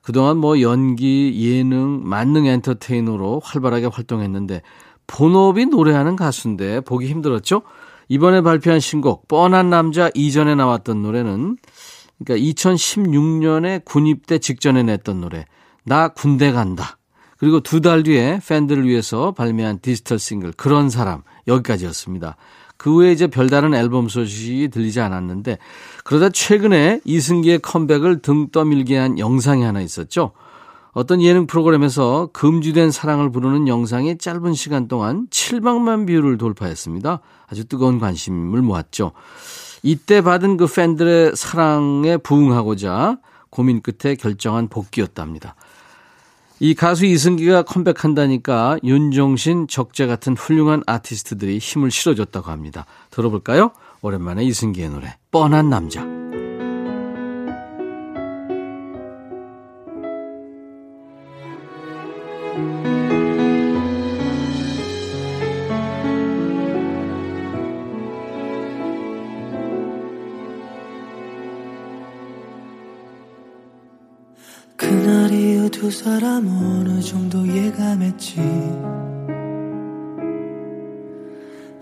그동안 0.03 0.37
뭐 0.37 0.59
연기, 0.59 1.33
예능, 1.39 2.01
만능 2.03 2.47
엔터테이너로 2.47 3.41
활발하게 3.43 3.85
활동했는데 3.85 4.61
본업이 5.07 5.67
노래하는 5.67 6.17
가수인데 6.17 6.81
보기 6.81 7.07
힘들었죠. 7.07 7.61
이번에 8.09 8.41
발표한 8.41 8.81
신곡 8.81 9.29
뻔한 9.29 9.69
남자 9.69 10.09
이전에 10.13 10.53
나왔던 10.53 11.01
노래는 11.01 11.57
그러니까 12.23 12.45
2016년에 12.45 13.85
군입대 13.85 14.39
직전에 14.39 14.83
냈던 14.83 15.21
노래 15.21 15.45
나 15.85 16.09
군대 16.09 16.51
간다. 16.51 16.97
그리고 17.41 17.59
두 17.59 17.81
달 17.81 18.03
뒤에 18.03 18.39
팬들을 18.47 18.87
위해서 18.87 19.31
발매한 19.31 19.79
디지털 19.81 20.19
싱글 20.19 20.51
그런 20.51 20.91
사람 20.91 21.23
여기까지였습니다. 21.47 22.35
그 22.77 22.93
후에 22.93 23.11
이제 23.11 23.25
별다른 23.25 23.73
앨범 23.73 24.09
소식이 24.09 24.67
들리지 24.67 24.99
않았는데 25.01 25.57
그러다 26.03 26.29
최근에 26.29 27.01
이승기의 27.03 27.59
컴백을 27.59 28.21
등 28.21 28.49
떠밀게 28.51 28.95
한 28.95 29.17
영상이 29.17 29.63
하나 29.63 29.81
있었죠. 29.81 30.33
어떤 30.91 31.19
예능 31.23 31.47
프로그램에서 31.47 32.29
금지된 32.31 32.91
사랑을 32.91 33.31
부르는 33.31 33.67
영상이 33.67 34.19
짧은 34.19 34.53
시간 34.53 34.87
동안 34.87 35.25
700만 35.31 36.05
뷰를 36.05 36.37
돌파했습니다. 36.37 37.21
아주 37.47 37.65
뜨거운 37.65 37.97
관심을 37.97 38.61
모았죠. 38.61 39.13
이때 39.81 40.21
받은 40.21 40.57
그 40.57 40.67
팬들의 40.67 41.35
사랑에 41.35 42.17
부응하고자 42.17 43.17
고민 43.49 43.81
끝에 43.81 44.13
결정한 44.13 44.67
복귀였답니다. 44.67 45.55
이 46.63 46.75
가수 46.75 47.07
이승기가 47.07 47.63
컴백한다니까 47.63 48.77
윤종신, 48.83 49.67
적재 49.67 50.05
같은 50.05 50.37
훌륭한 50.37 50.83
아티스트들이 50.85 51.57
힘을 51.57 51.89
실어줬다고 51.89 52.51
합니다. 52.51 52.85
들어볼까요? 53.09 53.71
오랜만에 54.03 54.43
이승기의 54.43 54.89
노래 54.91 55.17
뻔한 55.31 55.71
남자. 55.71 56.10
두 75.91 75.97
사람 75.97 76.47
어느 76.47 77.01
정도 77.01 77.45
예감했지 77.45 78.37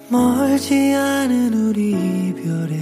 멀지 0.10 0.96
않은 0.96 1.54
우리 1.54 1.92
이별의 1.92 2.80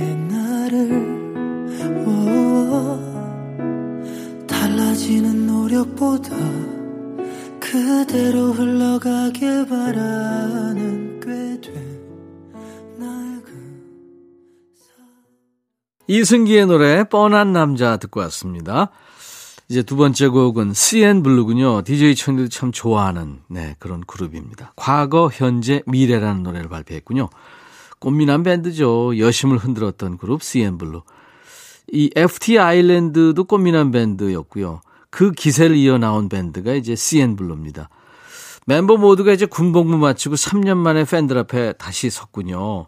오, 2.05 2.97
달라지는 4.47 5.47
노력보다 5.47 6.33
그대로 7.59 8.53
흘러가길 8.53 9.67
바라는 9.67 11.19
꽤된 11.19 11.73
낡은 12.97 13.81
이승기의 16.07 16.67
노래 16.67 17.03
뻔한 17.03 17.51
남자 17.51 17.97
듣고 17.97 18.21
왔습니다. 18.21 18.91
이제 19.69 19.83
두 19.83 19.97
번째 19.97 20.29
곡은 20.29 20.73
CN 20.73 21.23
블루군요. 21.23 21.81
DJ 21.81 22.15
천들이 22.15 22.49
참 22.49 22.71
좋아하는 22.71 23.39
네, 23.49 23.75
그런 23.79 24.01
그룹입니다. 24.01 24.71
과거, 24.77 25.29
현재, 25.33 25.83
미래라는 25.85 26.43
노래를 26.43 26.69
발표했군요. 26.69 27.29
꽃미남 27.99 28.43
밴드죠. 28.43 29.17
여심을 29.17 29.57
흔들었던 29.57 30.17
그룹 30.17 30.41
CN 30.41 30.77
블루. 30.77 31.01
이 31.91 32.09
FT 32.15 32.59
아일랜드도 32.59 33.43
꽃미남 33.43 33.91
밴드였고요. 33.91 34.81
그 35.09 35.31
기세를 35.31 35.75
이어 35.75 35.97
나온 35.97 36.29
밴드가 36.29 36.73
이제 36.73 36.95
CN 36.95 37.35
블루입니다. 37.35 37.89
멤버 38.65 38.97
모두가 38.97 39.33
이제 39.33 39.45
군복무 39.45 39.97
마치고 39.97 40.35
3년 40.35 40.77
만에 40.77 41.03
팬들 41.05 41.37
앞에 41.37 41.73
다시 41.73 42.09
섰군요. 42.09 42.87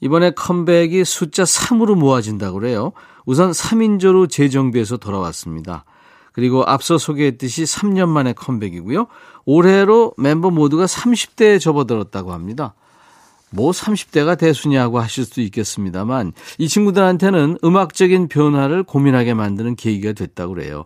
이번에 0.00 0.30
컴백이 0.30 1.04
숫자 1.04 1.42
3으로 1.44 1.94
모아진다고 1.94 2.58
그래요. 2.58 2.92
우선 3.24 3.50
3인조로 3.50 4.30
재정비해서 4.30 4.98
돌아왔습니다. 4.98 5.84
그리고 6.36 6.64
앞서 6.66 6.98
소개했듯이 6.98 7.64
3년 7.64 8.10
만에 8.10 8.34
컴백이고요. 8.34 9.06
올해로 9.46 10.12
멤버 10.18 10.50
모두가 10.50 10.84
30대에 10.84 11.58
접어들었다고 11.58 12.34
합니다. 12.34 12.74
뭐 13.50 13.70
30대가 13.70 14.36
대수냐고 14.36 15.00
하실 15.00 15.24
수도 15.24 15.40
있겠습니다만 15.40 16.34
이 16.58 16.68
친구들한테는 16.68 17.60
음악적인 17.64 18.28
변화를 18.28 18.82
고민하게 18.82 19.32
만드는 19.32 19.76
계기가 19.76 20.12
됐다고 20.12 20.52
그래요. 20.52 20.84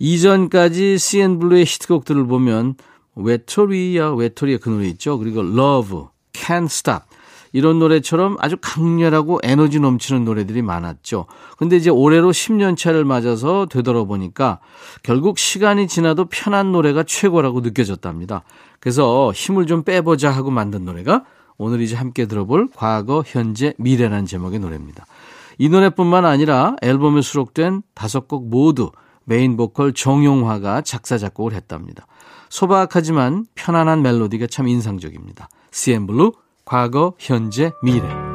이전까지 0.00 0.98
CN블루의 0.98 1.64
히트곡들을 1.64 2.26
보면 2.26 2.74
외톨이야 3.14 4.10
외톨이야 4.14 4.58
그 4.58 4.68
노래 4.68 4.88
있죠. 4.88 5.16
그리고 5.16 5.42
Love, 5.42 6.06
Can't 6.32 6.64
Stop 6.64 7.04
이런 7.52 7.78
노래처럼 7.78 8.36
아주 8.40 8.56
강렬하고 8.60 9.40
에너지 9.42 9.78
넘치는 9.78 10.24
노래들이 10.24 10.62
많았죠. 10.62 11.26
근데 11.56 11.76
이제 11.76 11.90
올해로 11.90 12.30
10년 12.30 12.76
차를 12.76 13.04
맞아서 13.04 13.66
되돌아보니까 13.66 14.60
결국 15.02 15.38
시간이 15.38 15.86
지나도 15.86 16.26
편한 16.26 16.72
노래가 16.72 17.02
최고라고 17.02 17.60
느껴졌답니다. 17.60 18.42
그래서 18.80 19.32
힘을 19.32 19.66
좀 19.66 19.82
빼보자 19.82 20.30
하고 20.30 20.50
만든 20.50 20.84
노래가 20.84 21.24
오늘 21.58 21.80
이제 21.80 21.94
함께 21.94 22.26
들어볼 22.26 22.70
과거, 22.74 23.22
현재, 23.26 23.74
미래라는 23.78 24.26
제목의 24.26 24.58
노래입니다. 24.58 25.06
이 25.58 25.68
노래뿐만 25.68 26.24
아니라 26.24 26.76
앨범에 26.82 27.20
수록된 27.20 27.82
다섯 27.94 28.26
곡 28.26 28.48
모두 28.48 28.90
메인 29.24 29.56
보컬 29.56 29.92
정용화가 29.92 30.80
작사, 30.80 31.18
작곡을 31.18 31.52
했답니다. 31.52 32.06
소박하지만 32.48 33.46
편안한 33.54 34.02
멜로디가 34.02 34.46
참 34.48 34.68
인상적입니다. 34.68 35.48
CN블루 35.70 36.32
과거, 36.72 37.12
현재, 37.18 37.74
미래. 37.82 38.31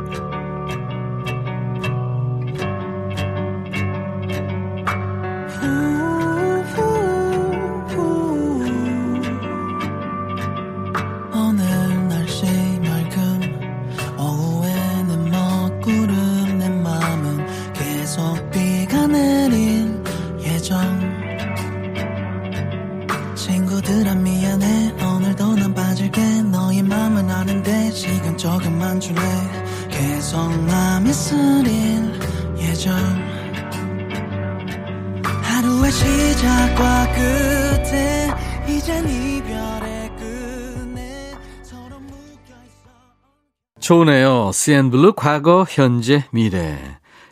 좋으네요. 43.88 44.52
CN블루 44.54 45.14
과거, 45.16 45.66
현재, 45.66 46.26
미래. 46.32 46.78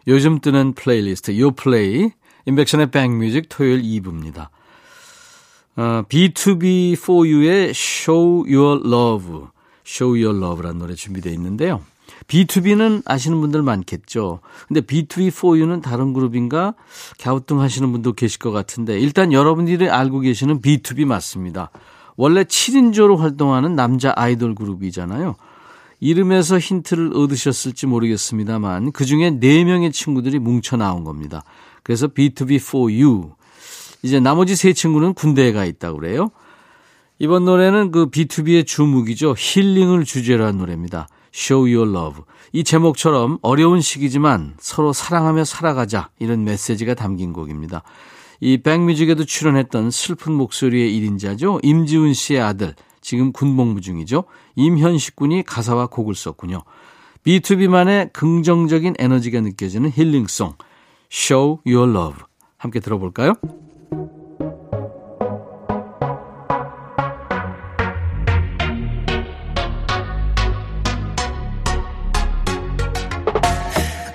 요즘 0.07 0.39
뜨는 0.39 0.71
플레이리스트 0.71 1.37
요플레이 1.37 2.11
임백천의 2.45 2.91
백뮤직 2.91 3.47
토요일 3.49 3.81
2부입니다. 3.81 4.47
어, 5.75 6.03
B2B4U의 6.07 7.71
Show 7.71 8.45
Your 8.49 8.87
Love, 8.87 9.47
Show 9.85 10.17
Your 10.17 10.37
Love라는 10.37 10.79
노래 10.79 10.93
준비되어 10.93 11.33
있는데요. 11.33 11.81
B2B는 12.27 13.01
아시는 13.05 13.41
분들 13.41 13.61
많겠죠. 13.61 14.39
근데 14.69 14.79
B2B4U는 14.79 15.81
다른 15.81 16.13
그룹인가 16.13 16.75
갸우뚱 17.19 17.59
하시는 17.59 17.91
분도 17.91 18.13
계실 18.13 18.39
것 18.39 18.51
같은데 18.51 18.97
일단 18.97 19.33
여러분들이 19.33 19.89
알고 19.89 20.21
계시는 20.21 20.61
B2B 20.61 21.03
맞습니다. 21.03 21.69
원래 22.15 22.45
7인조로 22.45 23.17
활동하는 23.17 23.75
남자 23.75 24.13
아이돌 24.15 24.55
그룹이잖아요. 24.55 25.35
이름에서 26.05 26.59
힌트를 26.59 27.17
얻으셨을지 27.17 27.87
모르겠습니다만 27.87 28.91
그 28.91 29.05
중에 29.05 29.31
4명의 29.31 29.91
친구들이 29.91 30.37
뭉쳐 30.37 30.77
나온 30.77 31.03
겁니다. 31.03 31.43
그래서 31.81 32.07
B2B4U. 32.07 33.33
이제 34.03 34.19
나머지 34.19 34.55
세 34.55 34.71
친구는 34.71 35.15
군대에 35.15 35.51
가 35.51 35.65
있다고 35.65 35.97
그래요. 35.97 36.29
이번 37.17 37.45
노래는 37.45 37.89
그 37.89 38.11
B2B의 38.11 38.67
주목이죠. 38.67 39.33
힐링을 39.35 40.05
주제로 40.05 40.45
한 40.45 40.59
노래입니다. 40.59 41.07
Show 41.33 41.75
Your 41.75 41.89
Love. 41.89 42.21
이 42.53 42.63
제목처럼 42.63 43.39
어려운 43.41 43.81
시기지만 43.81 44.53
서로 44.59 44.93
사랑하며 44.93 45.43
살아가자 45.43 46.11
이런 46.19 46.43
메시지가 46.43 46.93
담긴 46.93 47.33
곡입니다. 47.33 47.81
이 48.41 48.59
백뮤직에도 48.59 49.25
출연했던 49.25 49.89
슬픈 49.89 50.33
목소리의 50.33 50.91
1인자죠. 50.99 51.61
임지훈 51.63 52.13
씨의 52.13 52.41
아들, 52.41 52.75
지금 53.05 53.31
군복무 53.31 53.81
중이죠. 53.81 54.23
임현식 54.55 55.15
군이 55.15 55.43
가사와 55.43 55.85
곡을 55.85 56.15
썼군요. 56.15 56.63
B2B만의 57.23 58.11
긍정적인 58.13 58.95
에너지가 58.97 59.41
느껴지는 59.41 59.91
힐링송 59.93 60.55
Show 61.11 61.59
Your 61.67 61.91
Love 61.95 62.23
함께 62.57 62.79
들어볼까요? 62.79 63.33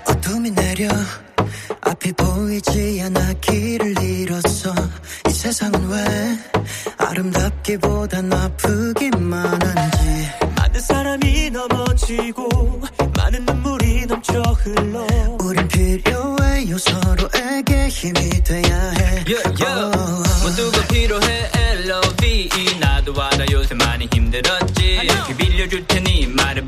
어둠이 0.09 0.51
내려 0.51 0.89
앞이 1.83 2.13
보이지 2.15 3.03
않아 3.03 3.35
길을 3.35 4.03
잃었어 4.03 4.75
이 5.29 5.31
세상은 5.31 5.89
왜 5.91 6.51
아름답기보단 7.01 8.33
아프기만 8.33 9.63
한지. 9.63 10.29
많은 10.57 10.81
사람이 10.81 11.51
넘어지고 11.51 12.81
많은 13.17 13.45
눈물이 13.47 14.07
넘쳐 14.07 14.41
흘러. 14.41 15.07
우린 15.41 15.67
필요해요. 15.69 16.79
서로에게 16.79 17.89
힘이 17.89 18.43
돼야 18.45 18.91
해. 18.91 19.25
Yeah, 19.27 19.63
yeah. 19.63 19.97
모두가 20.43 20.87
필요해. 20.89 21.51
L.O.V.E 21.85 22.79
나도 22.79 23.21
알아. 23.21 23.45
요새 23.51 23.75
많이 23.75 24.09
힘들었지. 24.13 24.99
그 25.27 25.37
빌려줄 25.37 25.87
테니 25.87 26.27
말해 26.29 26.61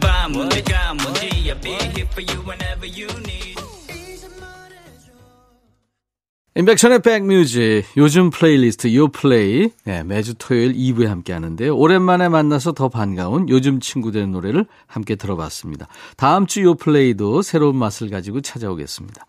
임백천의 6.55 7.01
백뮤직 7.01 7.85
요즘 7.97 8.29
플레이리스트 8.29 8.95
요플레이 8.95 9.71
네, 9.87 10.03
매주 10.03 10.35
토요일 10.35 10.75
2부에 10.75 11.07
함께 11.07 11.33
하는데요. 11.33 11.75
오랜만에 11.75 12.29
만나서 12.29 12.73
더 12.73 12.91
반가운 12.91 13.49
요즘 13.49 13.81
친구들의 13.81 14.27
노래를 14.27 14.67
함께 14.87 15.17
들어봤습니다. 15.17 15.89
다음 16.19 16.47
주 16.47 16.63
요플레이도 16.63 17.41
새로운 17.41 17.77
맛을 17.77 18.11
가지고 18.11 18.43
찾아오겠습니다. 18.43 19.25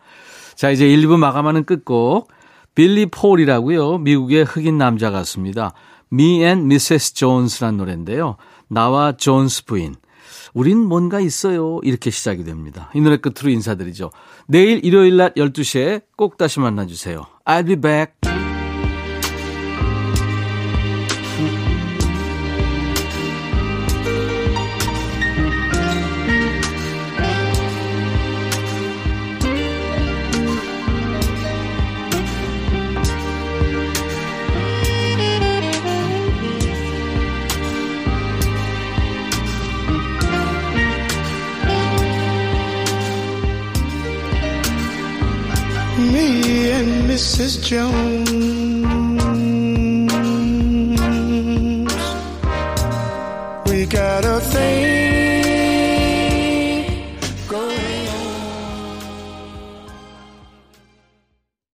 자 0.56 0.70
이제 0.70 0.86
1, 0.86 1.08
2부 1.08 1.16
마감하는 1.16 1.64
끝곡 1.64 2.30
빌리 2.76 3.06
폴이라고요. 3.06 4.00
미국의 4.00 4.44
흑인 4.44 4.78
남자 4.78 5.10
가숩니다. 5.10 5.72
Me 6.12 6.44
and 6.44 6.66
Mrs. 6.66 7.14
Jones라는 7.14 7.78
노래인데요. 7.78 8.36
나와 8.68 9.14
존스 9.16 9.64
부인. 9.64 9.96
우린 10.54 10.78
뭔가 10.78 11.20
있어요. 11.20 11.80
이렇게 11.84 12.10
시작이 12.10 12.44
됩니다. 12.44 12.90
이 12.94 13.02
노래 13.02 13.18
끝으로 13.18 13.50
인사드리죠. 13.50 14.12
내일 14.48 14.84
일요일 14.86 15.18
낮 15.18 15.36
12시에 15.36 16.04
꼭 16.16 16.38
다시 16.38 16.60
만나주세요. 16.60 17.26
I'll 17.46 17.66
be 17.66 17.76
back. 17.76 18.33
Mrs. 47.34 47.64
Jones. 47.64 48.30
We 53.68 53.88
got 53.88 54.24
a 54.24 54.40